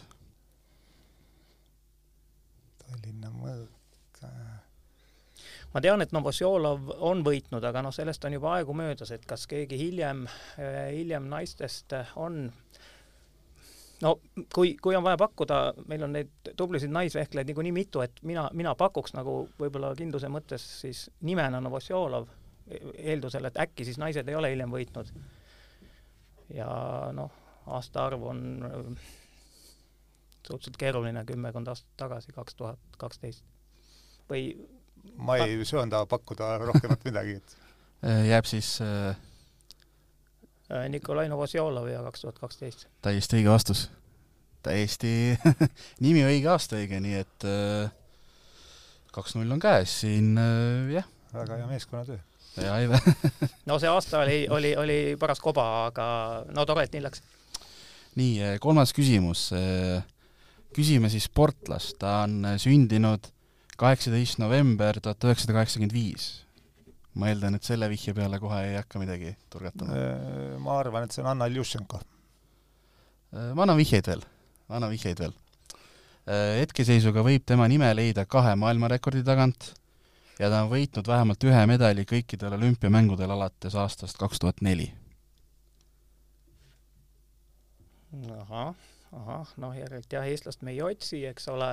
Tallinna 2.95 3.31
mõõk. 3.33 4.21
ma 5.75 5.81
tean, 5.83 6.03
et 6.05 6.13
Novosjolov 6.15 6.93
on 7.03 7.25
võitnud, 7.27 7.65
aga 7.67 7.83
noh, 7.83 7.93
sellest 7.95 8.25
on 8.25 8.37
juba 8.37 8.53
aegu 8.59 8.77
möödas, 8.77 9.11
et 9.11 9.25
kas 9.27 9.49
keegi 9.51 9.79
hiljem, 9.81 10.25
hiljem 10.95 11.27
naistest 11.29 11.97
on 12.15 12.47
no 14.03 14.15
kui, 14.55 14.75
kui 14.83 14.97
on 14.97 15.05
vaja 15.05 15.19
pakkuda, 15.21 15.61
meil 15.89 16.07
on 16.07 16.15
neid 16.17 16.53
tublisid 16.57 16.93
naisvehklejaid 16.95 17.51
niikuinii 17.51 17.75
mitu, 17.75 18.03
et 18.05 18.23
mina, 18.23 18.49
mina 18.53 18.75
pakuks 18.79 19.15
nagu 19.17 19.45
võib-olla 19.61 19.95
kindluse 19.99 20.31
mõttes 20.33 20.65
siis 20.81 21.07
nimena 21.27 21.61
Novosjolov, 21.63 22.29
eeldusel, 22.97 23.45
et 23.49 23.61
äkki 23.67 23.87
siis 23.87 24.01
naised 24.01 24.29
ei 24.29 24.39
ole 24.39 24.51
hiljem 24.53 24.73
võitnud. 24.73 25.13
ja 26.55 26.69
noh, 27.13 27.33
aastaarv 27.67 28.23
on 28.29 28.41
suhteliselt 30.45 30.77
keeruline 30.77 31.25
kümmekond 31.25 31.69
aastat 31.73 31.93
tagasi, 31.97 32.33
kaks 32.33 32.55
tuhat 32.55 32.99
kaksteist. 32.99 33.45
või 34.31 34.57
ma 35.17 35.37
ei 35.37 35.65
söanda 35.65 36.05
pakkuda 36.07 36.59
rohkemat 36.59 37.05
midagi, 37.09 37.39
et 37.41 37.57
äh, 38.05 38.27
jääb 38.33 38.49
siis 38.49 38.79
äh... 38.85 39.17
äh 40.75 40.89
Nikolai 40.93 41.29
Novosjolov 41.31 41.89
ja 41.89 42.03
kaks 42.07 42.25
tuhat 42.25 42.39
kaksteist. 42.39 42.87
täiesti 43.03 43.41
õige 43.41 43.53
vastus. 43.53 43.89
täiesti 44.63 45.39
nimi 46.05 46.25
õige, 46.27 46.49
aasta 46.53 46.79
õige, 46.81 47.01
nii 47.01 47.19
et 47.21 47.49
äh, 47.49 47.93
kaks-null 49.15 49.51
on 49.55 49.63
käes 49.63 50.01
siin 50.05 50.35
äh,, 50.39 50.95
jah. 50.99 51.11
väga 51.35 51.61
hea 51.63 51.69
meeskonnatöö. 51.71 52.19
ja 52.63 52.75
Aive 52.75 53.01
no 53.69 53.79
see 53.79 53.91
aasta 53.91 54.25
oli, 54.25 54.45
oli, 54.51 54.75
oli 54.77 54.99
paras 55.21 55.41
koba, 55.41 55.87
aga 55.93 56.07
no 56.55 56.67
tore, 56.67 56.87
et 56.89 56.97
nii 56.97 57.07
läks. 57.07 57.23
nii, 58.19 58.59
kolmas 58.63 58.95
küsimus 58.97 59.51
küsime 60.75 61.11
siis 61.13 61.29
sportlast, 61.31 61.97
ta 62.03 62.25
on 62.25 62.43
sündinud 62.59 63.31
kaheksateist 63.79 64.39
november 64.43 64.99
tuhat 65.03 65.27
üheksasada 65.27 65.59
kaheksakümmend 65.59 65.95
viis. 65.95 66.44
Ma 67.21 67.31
eeldan, 67.31 67.59
et 67.59 67.67
selle 67.67 67.89
vihje 67.93 68.15
peale 68.17 68.41
kohe 68.43 68.61
ei 68.69 68.77
hakka 68.79 69.01
midagi 69.03 69.35
turgatama. 69.53 69.95
Äh, 69.95 70.57
ma 70.63 70.79
arvan, 70.81 71.07
et 71.07 71.15
see 71.15 71.23
on 71.25 71.31
Anna 71.33 71.49
Iljušenko. 71.51 72.01
Äh, 73.35 73.53
ma 73.55 73.67
annan 73.67 73.79
vihjeid 73.81 74.11
veel, 74.11 74.25
annan 74.69 74.93
vihjeid 74.95 75.23
veel. 75.23 75.35
Äh, 76.25 76.61
hetkeseisuga 76.63 77.25
võib 77.27 77.47
tema 77.47 77.69
nime 77.71 77.91
leida 77.97 78.27
kahe 78.27 78.55
maailmarekordi 78.61 79.25
tagant 79.27 79.73
ja 80.41 80.49
ta 80.51 80.65
on 80.65 80.73
võitnud 80.73 81.07
vähemalt 81.07 81.47
ühe 81.47 81.67
medali 81.71 82.07
kõikidel 82.09 82.57
olümpiamängudel 82.59 83.31
alates 83.31 83.77
aastast 83.79 84.19
kaks 84.19 84.43
tuhat 84.43 84.65
neli. 84.65 84.91
ahah 88.15 88.75
ahah, 89.15 89.53
noh 89.61 89.75
järelikult 89.77 90.17
jah, 90.17 90.27
eestlast 90.29 90.65
me 90.67 90.75
ei 90.75 90.83
otsi, 90.85 91.23
eks 91.29 91.49
ole, 91.53 91.71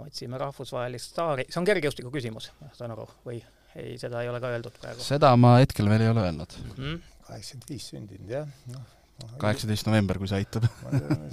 otsime 0.00 0.40
rahvusvahelist 0.40 1.12
staari, 1.12 1.46
see 1.48 1.60
on 1.60 1.68
kergejõustiku 1.68 2.12
küsimus, 2.14 2.50
saan 2.76 2.94
aru, 2.94 3.06
või 3.26 3.40
ei, 3.74 3.98
seda 4.00 4.22
ei 4.24 4.30
ole 4.30 4.40
ka 4.42 4.54
öeldud 4.54 4.78
praegu? 4.80 5.04
seda 5.04 5.34
ma 5.40 5.58
hetkel 5.60 5.90
veel 5.90 6.06
ei 6.06 6.14
ole 6.14 6.24
öelnud. 6.28 6.56
Mhm. 6.76 6.96
kaheksakümmend 7.26 7.68
viis 7.70 7.92
sündinud, 7.92 8.32
jah, 8.38 8.56
noh 8.72 8.96
kaheksateist 9.36 9.84
november, 9.84 10.16
kui 10.16 10.30
see 10.30 10.38
aitab 10.40 10.64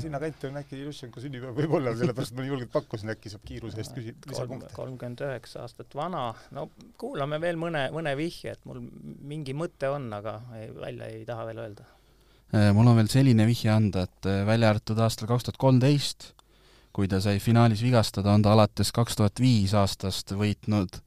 sinna 0.02 0.20
kanti 0.20 0.50
on 0.50 0.58
äkki 0.60 0.76
Iljušenko 0.76 1.22
sünnipäev 1.24 1.56
võib-olla, 1.56 1.94
sellepärast 1.96 2.34
ma 2.36 2.44
nii 2.44 2.52
julgelt 2.52 2.74
pakkusin, 2.74 3.14
äkki 3.14 3.32
saab 3.32 3.46
kiiruse 3.48 3.80
eest 3.80 3.96
küsi-, 3.96 4.12
lisapunkte. 4.28 4.74
kolmkümmend 4.76 5.24
üheksa 5.24 5.62
aastat 5.64 5.96
vana, 5.96 6.26
no 6.52 6.68
kuulame 7.00 7.40
veel 7.40 7.56
mõne, 7.56 7.86
mõne 7.96 8.12
vihje, 8.20 8.58
et 8.58 8.68
mul 8.68 8.84
mingi 9.32 9.56
mõte 9.56 9.88
on, 9.88 10.10
aga 10.20 10.42
ei, 10.60 10.68
välja 10.76 11.08
ei 11.16 11.24
taha 11.30 11.48
veel 11.48 11.64
öelda 11.64 11.88
Äh, 12.56 12.70
mul 12.72 12.88
on 12.88 12.96
veel 12.96 13.10
selline 13.12 13.44
vihje 13.48 13.72
anda, 13.74 14.06
et 14.08 14.28
äh, 14.30 14.46
välja 14.48 14.70
arvatud 14.72 15.00
aastal 15.04 15.28
kaks 15.28 15.44
tuhat 15.44 15.58
kolmteist, 15.60 16.30
kui 16.96 17.10
ta 17.12 17.20
sai 17.20 17.42
finaalis 17.44 17.82
vigastada, 17.84 18.32
on 18.32 18.46
ta 18.46 18.54
alates 18.56 18.94
kaks 18.96 19.20
tuhat 19.20 19.42
viis 19.44 19.74
aastast 19.76 20.32
võitnud 20.32 21.02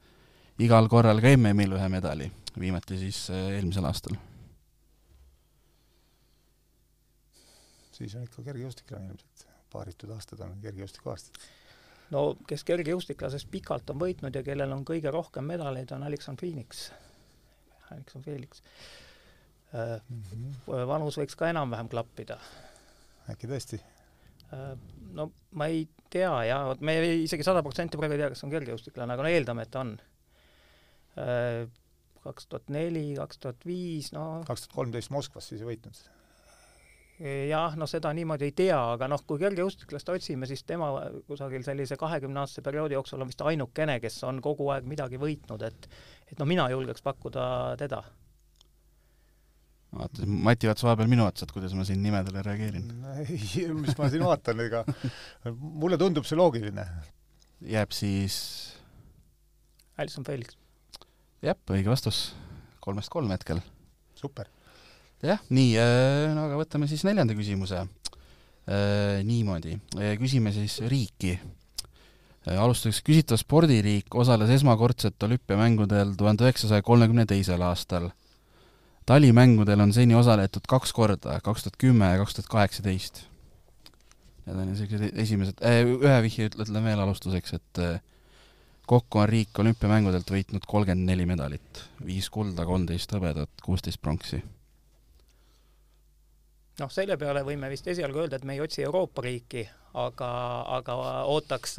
igal 0.61 0.89
korral 0.93 1.21
ka 1.23 1.31
MM-il 1.37 1.77
ühe 1.77 1.87
medali, 1.93 2.27
viimati 2.61 2.99
siis 3.01 3.29
äh, 3.33 3.55
eelmisel 3.57 3.87
aastal. 3.89 4.19
siis 8.01 8.15
on 8.17 8.23
ikka 8.25 8.41
kergejõustiklane 8.41 9.11
ilmselt, 9.11 9.43
paaritud 9.73 10.13
aastad 10.15 10.41
on 10.41 10.55
kergejõustikuaastad. 10.63 11.37
no 12.15 12.23
kes 12.49 12.65
kergejõustiklasest 12.65 13.51
pikalt 13.53 13.93
on 13.93 14.01
võitnud 14.01 14.37
ja 14.37 14.43
kellel 14.43 14.73
on 14.73 14.87
kõige 14.89 15.13
rohkem 15.13 15.45
medaleid, 15.45 15.93
on 15.93 16.07
Alexander 16.09 16.41
Phoenix. 16.41 16.91
Alexander 17.91 18.25
Felix 18.25 18.63
mm. 19.73 20.23
-hmm. 20.33 20.87
vanus 20.89 21.19
võiks 21.21 21.37
ka 21.37 21.51
enam-vähem 21.53 21.89
klappida. 21.89 22.39
äkki 23.29 23.47
tõesti? 23.47 23.81
Äh, 24.53 24.77
no 25.13 25.31
ma 25.53 25.67
ei 25.67 25.89
tea 26.11 26.33
jah, 26.45 26.65
vot 26.67 26.81
me 26.81 26.97
isegi 27.23 27.45
sada 27.47 27.63
protsenti 27.63 28.01
praegu 28.01 28.17
ei 28.17 28.23
tea, 28.25 28.31
kas 28.33 28.45
on 28.45 28.51
kergejõustiklane, 28.51 29.13
aga 29.13 29.23
no 29.23 29.29
eeldame, 29.29 29.63
et 29.69 29.77
on. 29.79 29.99
Äh, 31.19 31.67
kaks 32.21 32.47
tuhat 32.47 32.69
neli, 32.71 33.15
kaks 33.17 33.41
tuhat 33.43 33.67
viis, 33.67 34.13
no 34.13 34.43
kaks 34.47 34.67
tuhat 34.67 34.77
kolmteist 34.77 35.13
Moskvas 35.15 35.51
siis 35.51 35.63
ei 35.65 35.71
võitnud? 35.73 36.01
jah, 37.21 37.75
no 37.77 37.85
seda 37.85 38.15
niimoodi 38.17 38.47
ei 38.49 38.53
tea, 38.57 38.79
aga 38.95 39.05
noh, 39.11 39.21
kui 39.29 39.37
kergejõustiklast 39.43 40.09
otsime, 40.09 40.47
siis 40.49 40.63
tema 40.65 40.89
kusagil 41.29 41.65
sellise 41.67 41.99
kahekümneaastase 42.01 42.65
perioodi 42.65 42.97
jooksul 42.97 43.21
on 43.21 43.29
vist 43.29 43.45
ainukene, 43.45 43.99
kes 44.01 44.17
on 44.25 44.41
kogu 44.45 44.71
aeg 44.73 44.89
midagi 44.89 45.21
võitnud, 45.21 45.65
et 45.69 45.91
et 46.31 46.41
no 46.41 46.47
mina 46.49 46.71
julgeks 46.73 47.05
pakkuda 47.05 47.45
teda 47.81 48.01
vaata, 49.97 50.27
Mati 50.27 50.71
vaatas 50.71 50.87
vahepeal 50.87 51.11
minu 51.11 51.27
otsa, 51.27 51.45
et 51.45 51.55
kuidas 51.55 51.75
ma 51.77 51.85
siin 51.85 52.03
nimedele 52.05 52.45
reageerin. 52.47 52.89
ei, 53.27 53.69
mis 53.75 53.99
ma 53.99 54.09
siin 54.13 54.25
vaatan, 54.25 54.65
ega 54.67 54.85
mulle 55.61 55.99
tundub 56.01 56.29
see 56.29 56.39
loogiline. 56.39 56.87
jääb 57.61 57.93
siis 57.93 58.41
Alison 60.01 60.25
Felix. 60.25 60.60
Jah, 61.45 61.57
õige 61.71 61.91
vastus. 61.91 62.31
kolmest 62.81 63.13
kolm 63.13 63.31
hetkel. 63.31 63.61
super. 64.15 64.49
jah, 65.23 65.41
nii, 65.49 65.73
äh, 65.79 66.29
no 66.35 66.49
aga 66.49 66.61
võtame 66.61 66.89
siis 66.91 67.05
neljanda 67.05 67.37
küsimuse. 67.37 67.87
Äh, 68.71 69.21
niimoodi, 69.27 69.79
äh, 69.99 70.15
küsime 70.21 70.53
siis 70.53 70.81
riiki. 70.81 71.39
alustuseks 72.51 73.03
küsitav 73.05 73.37
spordiriik 73.37 74.15
osales 74.17 74.49
esmakordselt 74.51 75.23
olümpiamängudel 75.23 76.15
tuhande 76.17 76.47
üheksasaja 76.47 76.83
kolmekümne 76.83 77.27
teisel 77.29 77.61
aastal 77.63 78.09
talimängudel 79.11 79.81
on 79.81 79.93
seni 79.93 80.15
osaletud 80.15 80.67
kaks 80.71 80.93
korda, 80.95 81.41
kaks 81.45 81.67
tuhat 81.67 81.77
kümme 81.81 82.13
ja 82.13 82.21
kaks 82.23 82.37
tuhat 82.37 82.51
kaheksateist. 82.53 83.25
Need 84.47 84.57
on 84.57 84.71
niisugused 84.71 85.19
esimesed 85.21 85.61
äh,, 85.67 85.83
ühe 85.85 86.17
vihje 86.25 86.49
ütlen 86.49 86.85
veel 86.85 87.03
alustuseks, 87.05 87.57
et 87.59 87.81
äh, 87.83 87.99
kokku 88.91 89.21
on 89.23 89.29
riik 89.31 89.59
olümpiamängudelt 89.63 90.31
võitnud 90.35 90.65
kolmkümmend 90.67 91.07
neli 91.13 91.27
medalit, 91.29 91.83
viis 92.03 92.27
kulda, 92.33 92.65
kolmteist 92.67 93.13
hõbedat, 93.15 93.63
kuusteist 93.63 94.01
pronksi. 94.03 94.41
noh, 96.81 96.91
selle 96.91 97.17
peale 97.21 97.45
võime 97.47 97.69
vist 97.71 97.87
esialgu 97.93 98.25
öelda, 98.25 98.41
et 98.41 98.47
me 98.49 98.57
ei 98.57 98.63
otsi 98.65 98.83
Euroopa 98.83 99.23
riiki, 99.23 99.67
aga, 100.01 100.31
aga 100.79 100.97
ootaks, 101.31 101.77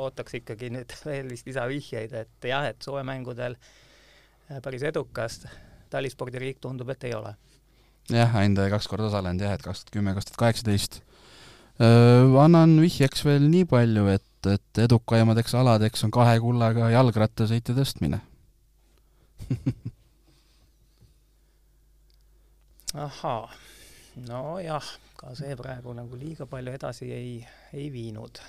ootaks 0.00 0.38
ikkagi 0.40 0.72
nüüd 0.74 0.94
veel 1.08 1.30
vist 1.30 1.46
lisavihjeid, 1.46 2.16
et 2.24 2.48
jah, 2.50 2.66
et 2.72 2.82
suvemängudel 2.82 3.58
päris 4.64 4.86
edukas 4.90 5.44
talispordiriik 5.90 6.58
tundub, 6.62 6.90
et 6.90 7.06
ei 7.06 7.14
ole. 7.14 7.34
jah, 8.10 8.34
ainult 8.42 8.72
kaks 8.74 8.90
korda 8.90 9.06
osalenud 9.10 9.46
jah, 9.46 9.54
et 9.54 9.62
kaks 9.62 9.84
tuhat 9.84 9.94
kümme, 9.98 10.16
kaks 10.16 10.30
tuhat 10.30 10.42
kaheksateist. 10.46 11.02
Annan 11.80 12.74
vihjeks 12.82 13.22
veel 13.24 13.46
nii 13.52 13.68
palju, 13.70 14.08
et, 14.16 14.26
et 14.46 14.78
edukaimadeks 14.78 15.54
aladeks 15.54 16.04
on 16.04 16.10
kahe 16.14 16.38
kullaga 16.40 16.90
jalgrattasõite 16.90 17.76
tõstmine 17.76 18.20
ahaa, 22.94 23.50
nojah, 24.26 24.86
ka 25.16 25.34
see 25.38 25.54
praegu 25.58 25.92
nagu 25.94 26.18
liiga 26.18 26.46
palju 26.50 26.72
edasi 26.74 27.10
ei, 27.14 27.34
ei 27.76 27.90
viinud. 27.92 28.40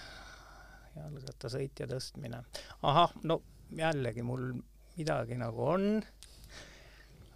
jalgrattasõit 0.96 1.80
ja 1.80 1.88
tõstmine. 1.88 2.44
ahah, 2.84 3.14
no 3.24 3.42
jällegi 3.78 4.24
mul 4.26 4.52
midagi 4.98 5.38
nagu 5.40 5.68
on, 5.68 6.02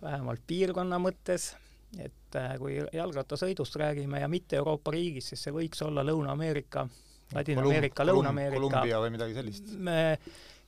vähemalt 0.01 0.41
piirkonna 0.47 0.99
mõttes, 0.99 1.53
et 1.97 2.35
äh, 2.35 2.57
kui 2.59 2.81
jalgrattasõidust 2.93 3.75
räägime 3.79 4.19
ja 4.19 4.27
mitte 4.27 4.57
Euroopa 4.57 4.91
riigis, 4.91 5.29
siis 5.29 5.45
see 5.45 5.53
võiks 5.53 5.81
olla 5.85 6.03
Lõuna-Ameerika, 6.03 6.87
Ladina-Ameerika, 7.33 8.05
Lõuna-Ameerika. 8.05 8.61
Kolumbia 8.61 8.99
või 9.01 9.13
midagi 9.15 9.37
sellist? 9.37 9.75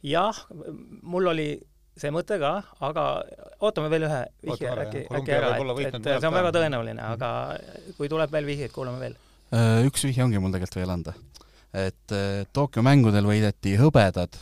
jah, 0.05 0.39
mul 1.01 1.29
oli 1.33 1.51
see 1.97 2.11
mõte 2.13 2.37
ka, 2.41 2.51
aga 2.85 3.05
ootame 3.65 3.89
veel 3.93 4.05
ühe 4.07 4.19
vihje 4.45 4.73
äkki, 4.73 5.03
äkki 5.19 5.33
ära, 5.33 5.53
et, 5.57 5.95
et 5.97 6.09
see 6.09 6.29
on 6.29 6.35
väga 6.35 6.51
tõenäoline, 6.55 6.99
mhm. 7.01 7.15
aga 7.15 7.93
kui 7.97 8.09
tuleb 8.11 8.33
veel 8.33 8.49
vihjeid, 8.49 8.73
kuulame 8.75 9.01
veel. 9.01 9.15
Äh, 9.55 9.85
üks 9.87 10.05
vihje 10.05 10.25
ongi 10.25 10.41
mul 10.41 10.53
tegelikult 10.53 10.81
veel 10.81 10.93
anda. 10.93 11.15
et 11.77 12.13
äh, 12.15 12.43
Tokyo 12.53 12.83
mängudel 12.85 13.27
võideti 13.27 13.75
hõbedad 13.79 14.37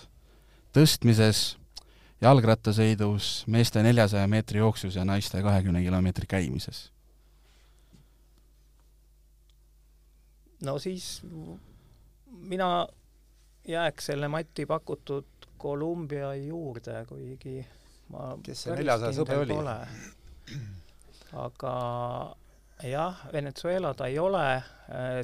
tõstmises, 0.75 1.55
jalgrattasõidus, 2.23 3.45
meeste 3.51 3.83
neljasaja 3.83 4.27
meetri 4.27 4.59
jooksus 4.59 4.95
ja 4.95 5.05
naiste 5.07 5.41
kahekümne 5.43 5.83
kilomeetri 5.83 6.27
käimises. 6.27 6.89
no 10.65 10.79
siis 10.81 11.21
mina 12.25 12.87
jääks 13.67 14.11
selle 14.11 14.27
Mati 14.27 14.65
pakutud 14.65 15.49
Kolumbia 15.57 16.35
juurde, 16.35 17.05
kuigi 17.09 17.59
ma 18.13 18.35
kes 18.43 18.65
see 18.65 18.75
neljasaja 18.77 19.15
sõbe 19.17 19.37
oli? 19.41 19.55
aga 21.35 21.71
jah, 22.83 23.23
Venezuela 23.33 23.93
ta 23.97 24.09
ei 24.11 24.19
ole, 24.19 24.45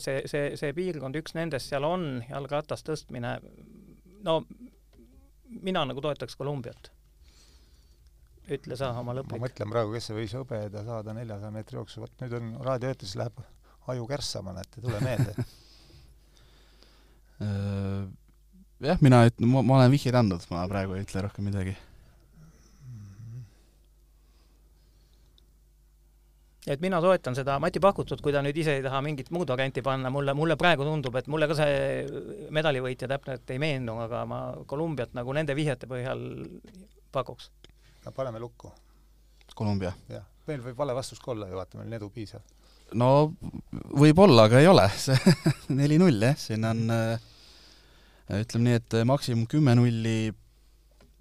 see, 0.02 0.24
see, 0.30 0.56
see 0.60 0.74
piirkond, 0.76 1.20
üks 1.20 1.36
nendest 1.38 1.70
seal 1.72 1.86
on, 1.88 2.08
jalgratast 2.30 2.88
tõstmine, 2.88 3.36
no 4.26 4.42
mina 5.62 5.86
nagu 5.86 6.02
toetaks 6.04 6.38
Kolumbiat. 6.40 6.92
ütle 8.52 8.76
sa 8.76 8.92
oma 9.00 9.14
lõplik. 9.16 9.38
ma 9.38 9.48
mõtlen 9.48 9.72
praegu, 9.72 9.94
kes 9.96 10.10
see 10.10 10.18
võis 10.18 10.36
hõbeda 10.36 10.84
saada 10.88 11.14
neljasaja 11.16 11.54
meetri 11.54 11.78
jooksul, 11.78 12.08
vot 12.08 12.24
nüüd 12.24 12.38
on 12.40 12.54
raadioeetris 12.66 13.18
läheb 13.20 13.44
aju 13.92 14.08
kärssama, 14.08 14.56
näed, 14.56 14.78
ei 14.78 14.88
tule 14.88 15.04
meelde 15.04 15.36
jah, 17.42 19.00
mina 19.02 19.24
ütlen, 19.30 19.50
ma, 19.50 19.64
ma 19.66 19.80
olen 19.80 19.94
vihjeid 19.94 20.18
andnud, 20.18 20.44
ma 20.52 20.66
praegu 20.70 20.98
ei 20.98 21.06
ütle 21.06 21.26
rohkem 21.26 21.48
midagi. 21.50 21.78
et 26.70 26.82
mina 26.82 27.00
toetan 27.02 27.36
seda 27.36 27.56
Mati 27.60 27.82
pakutut, 27.82 28.22
kui 28.22 28.34
ta 28.34 28.44
nüüd 28.46 28.58
ise 28.62 28.76
ei 28.78 28.84
taha 28.86 29.02
mingit 29.02 29.32
muud 29.34 29.50
varianti 29.50 29.82
panna, 29.86 30.12
mulle, 30.14 30.36
mulle 30.38 30.56
praegu 30.60 30.86
tundub, 30.86 31.16
et 31.18 31.28
mulle 31.32 31.48
ka 31.50 31.58
see 31.58 32.52
medalivõitja 32.54 33.10
täpselt 33.10 33.50
ei 33.54 33.60
meenu, 33.62 33.98
aga 34.04 34.22
ma 34.30 34.42
Kolumbiat 34.70 35.16
nagu 35.18 35.34
nende 35.34 35.56
vihjete 35.58 35.90
põhjal 35.90 36.22
pakuks. 37.12 37.50
no 38.06 38.14
paneme 38.16 38.40
lukku. 38.40 38.72
Kolumbia? 39.56 39.92
jah, 40.10 40.24
meil 40.48 40.62
võib 40.62 40.78
vale 40.78 40.96
vastus 40.96 41.20
ka 41.20 41.34
olla 41.34 41.50
ju, 41.50 41.58
vaata, 41.58 41.80
meil 41.80 41.90
on 41.90 41.98
edu 41.98 42.12
piisav. 42.14 42.46
no 42.94 43.10
võib-olla, 43.98 44.46
aga 44.46 44.62
ei 44.62 44.70
ole, 44.70 44.88
see 45.06 45.18
neli-null 45.82 46.30
jah, 46.30 46.38
siin 46.38 46.70
on 46.70 46.86
äh, 46.94 47.31
ütleme 48.40 48.70
nii, 48.70 48.80
et 48.80 48.96
maksimum 49.08 49.48
kümme 49.50 49.76
nulli 49.76 50.32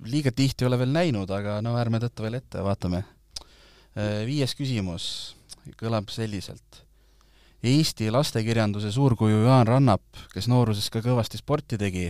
liiga 0.07 0.33
tihti 0.33 0.65
ei 0.65 0.71
ole 0.71 0.79
veel 0.81 0.93
näinud, 0.95 1.31
aga 1.35 1.59
no 1.65 1.75
ärme 1.81 2.01
tõtta 2.03 2.25
veel 2.25 2.39
ette, 2.39 2.63
vaatame. 2.65 3.03
Viies 4.27 4.55
küsimus 4.57 5.07
kõlab 5.81 6.09
selliselt. 6.13 6.85
Eesti 7.61 8.09
lastekirjanduse 8.09 8.93
suurkuju 8.95 9.43
Jaan 9.45 9.67
Rannap, 9.69 10.05
kes 10.33 10.49
nooruses 10.49 10.89
ka 10.93 11.03
kõvasti 11.05 11.41
sporti 11.43 11.77
tegi, 11.81 12.07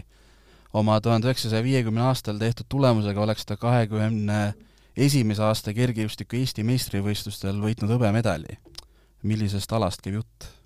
oma 0.73 1.01
tuhande 1.03 1.27
üheksasaja 1.27 1.65
viiekümne 1.67 2.05
aastal 2.07 2.39
tehtud 2.39 2.69
tulemusega 2.71 3.25
oleks 3.25 3.49
ta 3.49 3.57
kahekümne 3.59 4.53
esimese 4.95 5.43
aasta 5.43 5.75
kergejõustiku 5.75 6.39
Eesti 6.39 6.63
meistrivõistlustel 6.67 7.59
võitnud 7.63 7.91
hõbemedali. 7.97 8.59
millisest 9.23 9.73
alast 9.73 10.01
käib 10.01 10.21
jutt? 10.21 10.60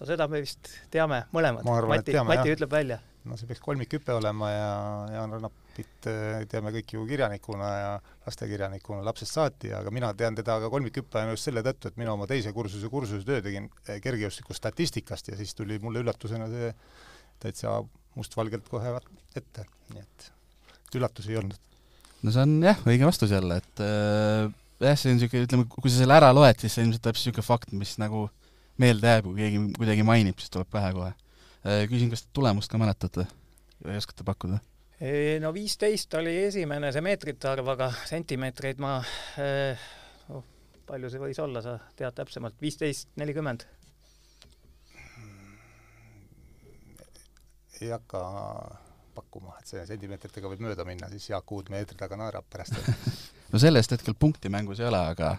No 0.00 0.08
seda 0.08 0.26
me 0.30 0.42
vist 0.42 0.70
teame 0.92 1.24
mõlemad. 1.34 1.66
Mati, 1.66 2.16
Mati 2.26 2.48
jah. 2.50 2.56
ütleb 2.56 2.72
välja. 2.72 3.00
no 3.24 3.38
see 3.40 3.48
peaks 3.48 3.62
kolmikhüpe 3.64 4.12
olema 4.12 4.50
ja 4.52 4.70
Jaan 5.14 5.32
Rannapit 5.32 6.08
äh, 6.10 6.42
teame 6.50 6.74
kõik 6.74 6.92
ju 6.96 7.06
kirjanikuna 7.08 7.70
ja 7.72 7.92
lastekirjanikuna 8.26 9.04
lapsest 9.06 9.38
saati, 9.38 9.72
aga 9.72 9.92
mina 9.94 10.10
tean 10.18 10.36
teda 10.36 10.58
ka 10.60 10.70
kolmikhüppajana 10.72 11.32
just 11.32 11.48
selle 11.48 11.62
tõttu, 11.64 11.88
et 11.88 12.00
mina 12.00 12.12
oma 12.12 12.28
teise 12.30 12.52
kursuse 12.56 12.90
kursustöö 12.92 13.40
tegin 13.44 13.70
äh, 13.88 14.00
kergejõustiku 14.04 14.56
statistikast 14.56 15.32
ja 15.32 15.38
siis 15.40 15.56
tuli 15.56 15.78
mulle 15.80 16.04
üllatusena 16.04 16.50
see 16.52 16.74
täitsa 17.40 17.78
mustvalgelt 18.18 18.68
kohe 18.70 18.92
ette, 19.34 19.64
nii 19.94 20.04
et 20.04 20.30
üllatusi 20.98 21.32
ei 21.32 21.40
olnud. 21.40 21.56
no 22.22 22.34
see 22.34 22.44
on 22.44 22.58
jah, 22.62 22.84
õige 22.84 23.08
vastus 23.08 23.32
jälle, 23.32 23.62
et 23.62 23.84
äh, 23.86 24.52
jah, 24.84 25.00
see 25.00 25.14
on 25.14 25.20
niisugune, 25.20 25.48
ütleme, 25.48 25.70
kui 25.70 25.88
sa 25.88 26.02
selle 26.02 26.20
ära 26.20 26.34
loed, 26.36 26.60
siis 26.60 26.76
see 26.76 26.84
ilmselt 26.84 27.08
täpselt 27.08 27.30
niisugune 27.30 27.48
fakt, 27.48 27.72
mis 27.72 27.96
nagu 28.02 28.26
äh, 28.28 28.43
meelde 28.80 29.10
jääb, 29.10 29.28
kui 29.28 29.38
keegi 29.38 29.62
kuidagi 29.78 30.06
mainib, 30.06 30.38
siis 30.40 30.52
tuleb 30.54 30.70
pähe 30.72 30.92
kohe. 30.96 31.12
Äh, 31.64 31.84
küsin, 31.90 32.10
kas 32.12 32.26
tulemust 32.34 32.72
ka 32.72 32.80
mäletate 32.80 33.26
või 33.84 33.98
oskate 34.00 34.26
pakkuda? 34.26 34.60
no 35.42 35.50
viisteist 35.52 36.14
oli 36.16 36.32
esimene 36.46 36.92
see 36.94 37.02
meetrite 37.04 37.48
arv, 37.50 37.66
aga 37.74 37.90
sentimeetreid 38.08 38.78
ma 38.80 38.94
eh,, 39.42 39.80
oh, 40.32 40.44
palju 40.86 41.10
see 41.12 41.20
võis 41.20 41.40
olla, 41.42 41.60
sa 41.64 41.74
tead 41.98 42.14
täpsemalt, 42.16 42.56
viisteist, 42.62 43.10
nelikümmend? 43.20 43.66
ei 47.82 47.90
hakka 47.90 48.22
pakkuma, 49.18 49.58
et 49.58 49.68
see 49.68 49.82
sentimeetritega 49.84 50.48
võib 50.48 50.62
mööda 50.64 50.86
minna, 50.88 51.10
siis 51.12 51.26
Jaak 51.32 51.52
Uud 51.52 51.68
meetri 51.74 51.98
taga 52.00 52.16
naerab 52.16 52.46
pärast 52.48 52.78
no 53.52 53.60
sellest 53.60 53.96
hetkel 53.96 54.16
punkti 54.16 54.48
mängus 54.48 54.80
ei 54.80 54.88
ole, 54.88 55.02
aga 55.10 55.34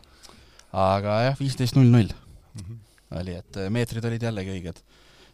aga 0.76 1.22
jah, 1.30 1.40
viisteist 1.40 1.80
null 1.80 1.90
null 1.96 2.12
mhm 2.60 2.84
oli, 3.12 3.36
et 3.38 3.58
äh, 3.58 3.70
meetrid 3.70 4.06
olid 4.06 4.24
jällegi 4.24 4.54
õiged. 4.56 4.82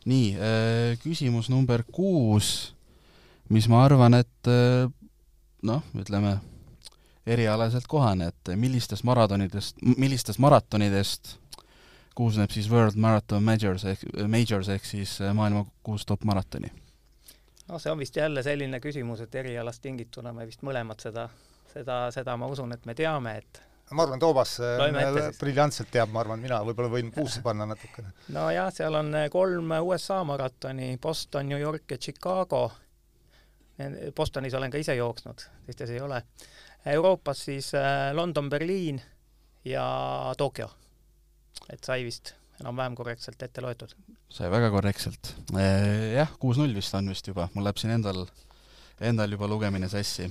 nii, 0.10 0.29
äh, 0.36 0.99
küsimus 1.03 1.49
number 1.53 1.84
kuus, 1.91 2.73
mis 3.53 3.67
ma 3.69 3.84
arvan, 3.86 4.17
et 4.17 4.49
äh, 4.49 4.89
noh, 5.67 5.84
ütleme 5.95 6.39
erialaselt 7.25 7.86
kohane, 7.88 8.31
et 8.31 8.53
millistest 8.57 9.05
maratonidest, 9.05 9.77
millistest 9.97 10.41
maratonidest 10.41 11.36
koosneb 12.17 12.51
siis 12.51 12.67
World 12.69 12.97
Marathon 12.99 13.43
Majors 13.43 13.86
ehk, 13.88 14.01
Majors 14.27 14.71
ehk 14.73 14.86
siis 14.86 15.19
maailma 15.34 15.63
kuus 15.84 16.05
top 16.05 16.25
maratoni? 16.27 16.71
noh, 17.71 17.79
see 17.79 17.91
on 17.91 18.01
vist 18.01 18.17
jälle 18.17 18.43
selline 18.43 18.81
küsimus, 18.84 19.21
et 19.23 19.36
erialast 19.36 19.81
tingituna 19.81 20.34
me 20.36 20.47
vist 20.49 20.65
mõlemad 20.65 20.99
seda, 20.99 21.29
seda, 21.71 22.03
seda 22.12 22.36
ma 22.38 22.49
usun, 22.51 22.73
et 22.75 22.86
me 22.89 22.95
teame, 22.97 23.38
et 23.38 23.62
ma 23.95 24.06
arvan, 24.06 24.19
Toomas 24.19 24.56
äh, 24.63 25.32
briljantselt 25.39 25.91
teab, 25.91 26.12
ma 26.13 26.21
arvan, 26.23 26.41
mina 26.41 26.62
võib-olla 26.65 26.91
võin 26.93 27.12
puusse 27.13 27.41
panna 27.43 27.67
natukene. 27.69 28.13
nojah, 28.34 28.71
seal 28.73 28.95
on 28.99 29.13
äh, 29.17 29.27
kolm 29.34 29.73
USA 29.82 30.21
maratoni, 30.27 30.93
Boston, 31.01 31.49
New 31.51 31.60
York 31.60 31.91
ja 31.91 31.99
Chicago. 32.01 32.69
Bostonis 34.15 34.54
olen 34.54 34.69
ka 34.69 34.77
ise 34.77 34.93
jooksnud, 34.93 35.41
teistes 35.65 35.89
ei 35.89 36.01
ole. 36.04 36.19
Euroopas 36.93 37.45
siis 37.47 37.71
äh, 37.77 38.12
London, 38.13 38.49
Berliin 38.49 39.01
ja 39.65 39.86
Tokyo. 40.38 40.69
et 41.71 41.84
sai 41.84 42.04
vist 42.04 42.34
enam-vähem 42.62 42.95
korrektselt 42.97 43.41
ette 43.43 43.62
loetud. 43.62 43.93
sai 44.30 44.51
väga 44.51 44.69
korrektselt. 44.73 45.34
Jah, 46.15 46.32
kuus-null 46.39 46.75
vist 46.75 46.93
on 46.97 47.10
vist 47.10 47.27
juba, 47.27 47.49
mul 47.54 47.65
läheb 47.65 47.80
siin 47.82 47.95
endal, 47.95 48.25
endal 49.01 49.34
juba 49.34 49.49
lugemine 49.49 49.89
sassi. 49.89 50.30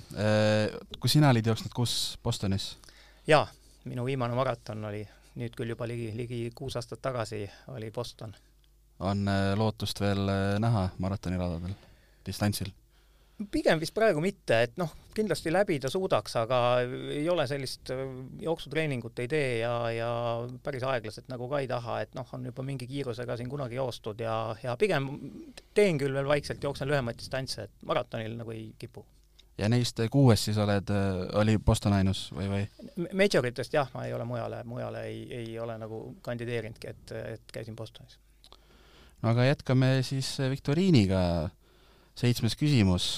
Kus 1.00 1.16
sina 1.16 1.32
olid 1.34 1.50
jooksnud, 1.50 1.74
kus 1.74 1.96
Bostonis? 2.22 2.76
Jaa, 3.26 3.46
minu 3.84 4.04
viimane 4.04 4.34
maraton 4.34 4.84
oli 4.84 5.04
nüüd 5.40 5.54
küll 5.56 5.74
juba 5.74 5.88
ligi, 5.88 6.10
ligi 6.16 6.40
kuus 6.56 6.76
aastat 6.76 7.02
tagasi, 7.02 7.44
oli 7.74 7.90
Boston. 7.90 8.34
on 9.00 9.28
äh, 9.28 9.54
lootust 9.56 10.00
veel 10.00 10.28
äh, 10.28 10.58
näha 10.60 10.88
maratoniradadel, 10.98 11.74
distantsil? 12.26 12.72
pigem 13.50 13.80
vist 13.80 13.94
praegu 13.96 14.20
mitte, 14.20 14.58
et 14.66 14.74
noh, 14.76 14.90
kindlasti 15.16 15.52
läbida 15.52 15.88
suudaks, 15.88 16.34
aga 16.42 16.58
ei 17.14 17.24
ole 17.32 17.46
sellist 17.48 17.92
äh, 17.94 18.02
jooksutreeningut 18.44 19.22
ei 19.22 19.28
tee 19.28 19.54
ja, 19.62 19.72
ja 19.94 20.10
päris 20.62 20.84
aeglaselt 20.84 21.30
nagu 21.32 21.48
ka 21.48 21.62
ei 21.62 21.70
taha, 21.70 22.00
et 22.04 22.12
noh, 22.18 22.28
on 22.36 22.44
juba 22.50 22.66
mingi 22.66 22.88
kiirusega 22.90 23.38
siin 23.40 23.48
kunagi 23.48 23.78
joostud 23.80 24.20
ja, 24.20 24.34
ja 24.62 24.76
pigem 24.80 25.08
teen 25.74 26.00
küll 26.00 26.14
veel 26.16 26.28
vaikselt, 26.28 26.62
jooksen 26.62 26.90
lühemaid 26.90 27.20
distantse, 27.20 27.68
et 27.68 27.88
maratonil 27.88 28.36
nagu 28.36 28.52
ei 28.56 28.68
kipu. 28.78 29.06
Ja 29.60 29.68
neist 29.68 30.00
kuuest 30.12 30.48
siis 30.48 30.58
oled, 30.60 30.90
äh, 30.94 31.20
oli 31.40 31.58
Boston 31.62 31.94
ainus 31.96 32.26
või, 32.34 32.48
või? 32.50 33.06
Majoritest 33.16 33.74
jah, 33.76 33.90
ma 33.94 34.06
ei 34.08 34.14
ole 34.16 34.26
mujale, 34.28 34.62
mujale 34.68 35.04
ei, 35.10 35.22
ei 35.42 35.58
ole 35.60 35.76
nagu 35.80 36.02
kandideerinudki, 36.26 36.94
et, 36.94 37.16
et 37.36 37.54
käisin 37.54 37.76
Bostonis. 37.78 38.18
no 39.22 39.34
aga 39.34 39.50
jätkame 39.50 39.98
siis 40.06 40.32
viktoriiniga, 40.52 41.22
seitsmes 42.18 42.56
küsimus 42.58 43.10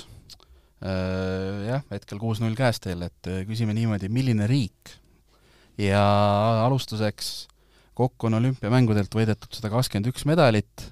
jah, 0.82 1.84
hetkel 1.92 2.18
kuus-null 2.18 2.58
käes 2.58 2.82
teil, 2.82 3.04
et 3.06 3.28
küsime 3.46 3.74
niimoodi, 3.76 4.08
milline 4.10 4.48
riik 4.50 4.96
ja 5.78 6.02
alustuseks 6.64 7.30
kokku 7.94 8.28
on 8.28 8.40
olümpiamängudelt 8.40 9.14
võidetud 9.14 9.52
sada 9.54 9.70
kakskümmend 9.72 10.10
üks 10.12 10.26
medalit 10.28 10.91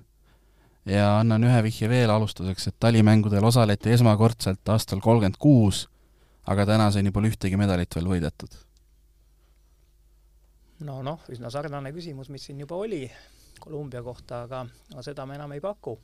ja 0.90 1.06
annan 1.20 1.44
ühe 1.46 1.62
vihje 1.66 1.88
veel 1.90 2.10
alustuseks, 2.10 2.70
et 2.70 2.78
talimängudel 2.82 3.44
osaleti 3.44 3.94
esmakordselt 3.94 4.74
aastal 4.74 5.02
kolmkümmend 5.04 5.38
kuus, 5.38 5.86
aga 6.50 6.66
tänaseni 6.66 7.12
pole 7.14 7.30
ühtegi 7.30 7.58
medalit 7.60 7.94
veel 7.96 8.10
võidetud. 8.10 8.58
no 10.86 11.02
noh, 11.04 11.24
üsna 11.28 11.50
sarnane 11.52 11.92
küsimus, 11.92 12.30
mis 12.32 12.48
siin 12.48 12.60
juba 12.64 12.80
oli 12.80 13.04
Kolumbia 13.60 14.00
kohta, 14.02 14.44
aga, 14.46 14.64
aga 14.94 15.02
seda 15.04 15.26
me 15.28 15.34
enam 15.36 15.52
ei 15.52 15.60
paku 15.60 15.98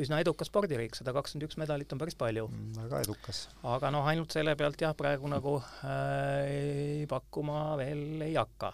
üsna 0.00 0.20
edukas 0.22 0.48
spordiriik, 0.48 0.96
sada 0.96 1.12
kakskümmend 1.16 1.48
üks 1.48 1.58
medalit 1.60 1.92
on 1.92 2.00
päris 2.00 2.16
palju. 2.18 2.46
Mm, 2.48 2.72
väga 2.78 3.02
edukas. 3.04 3.44
aga 3.74 3.90
noh, 3.92 4.06
ainult 4.08 4.32
selle 4.32 4.54
pealt 4.56 4.80
jah, 4.80 4.94
praegu 4.96 5.28
nagu 5.28 5.58
äh, 5.84 7.04
pakkuma 7.10 7.72
veel 7.80 8.24
ei 8.28 8.36
hakka. 8.38 8.72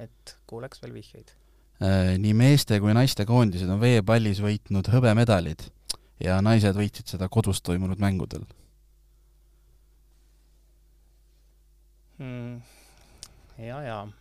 et 0.00 0.36
kuuleks 0.48 0.80
veel 0.82 0.94
vihjeid. 0.96 1.34
Nii 1.80 2.32
meeste 2.36 2.80
kui 2.80 2.92
naiste 2.96 3.24
koondised 3.28 3.68
on 3.72 3.80
veepallis 3.80 4.42
võitnud 4.44 4.90
hõbemedalid 4.92 5.64
ja 6.20 6.40
naised 6.44 6.76
võitsid 6.76 7.14
seda 7.14 7.28
kodus 7.32 7.62
toimunud 7.64 8.02
mängudel 8.02 8.44
hmm.. 12.18 12.60
ja, 13.64 13.80
ja 13.86 13.98
ma 14.04 14.12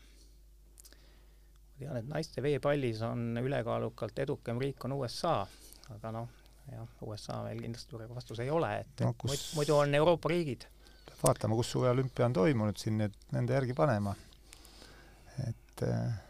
tean, 1.80 1.98
et 2.00 2.08
naiste 2.08 2.44
veepallis 2.44 3.04
on 3.04 3.36
ülekaalukalt 3.44 4.24
edukem 4.24 4.60
riik 4.64 4.88
on 4.88 4.96
USA 5.02 5.42
aga 5.96 6.12
noh, 6.14 6.30
jah, 6.70 6.90
USA 7.06 7.42
meil 7.46 7.62
kindlasti 7.64 7.96
praegu 7.96 8.18
vastus 8.18 8.42
ei 8.44 8.52
ole, 8.54 8.72
et 8.84 9.04
no, 9.06 9.14
kus... 9.18 9.52
muidu 9.58 9.78
on 9.80 9.96
Euroopa 10.00 10.32
riigid. 10.32 10.66
vaatame, 11.22 11.58
kus 11.60 11.74
suveolümpia 11.76 12.28
on 12.30 12.38
toimunud, 12.38 12.80
siin 12.80 13.00
need, 13.02 13.16
nende 13.36 13.58
järgi 13.58 13.78
panema. 13.78 14.16
et 15.48 15.86
äh... 15.88 16.29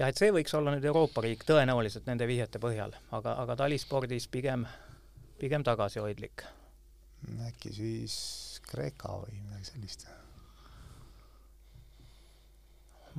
jah, 0.00 0.08
et 0.08 0.20
see 0.20 0.32
võiks 0.32 0.54
olla 0.56 0.72
nüüd 0.72 0.86
Euroopa 0.88 1.22
riik 1.24 1.44
tõenäoliselt 1.48 2.06
nende 2.08 2.28
vihjete 2.28 2.60
põhjal, 2.62 2.94
aga, 3.16 3.36
aga 3.42 3.56
talispordis 3.64 4.28
pigem, 4.32 4.64
pigem 5.40 5.64
tagasihoidlik. 5.66 6.44
äkki 7.48 7.72
siis 7.76 8.16
Kreeka 8.70 9.18
või 9.20 9.40
midagi 9.44 9.72
sellist? 9.72 10.08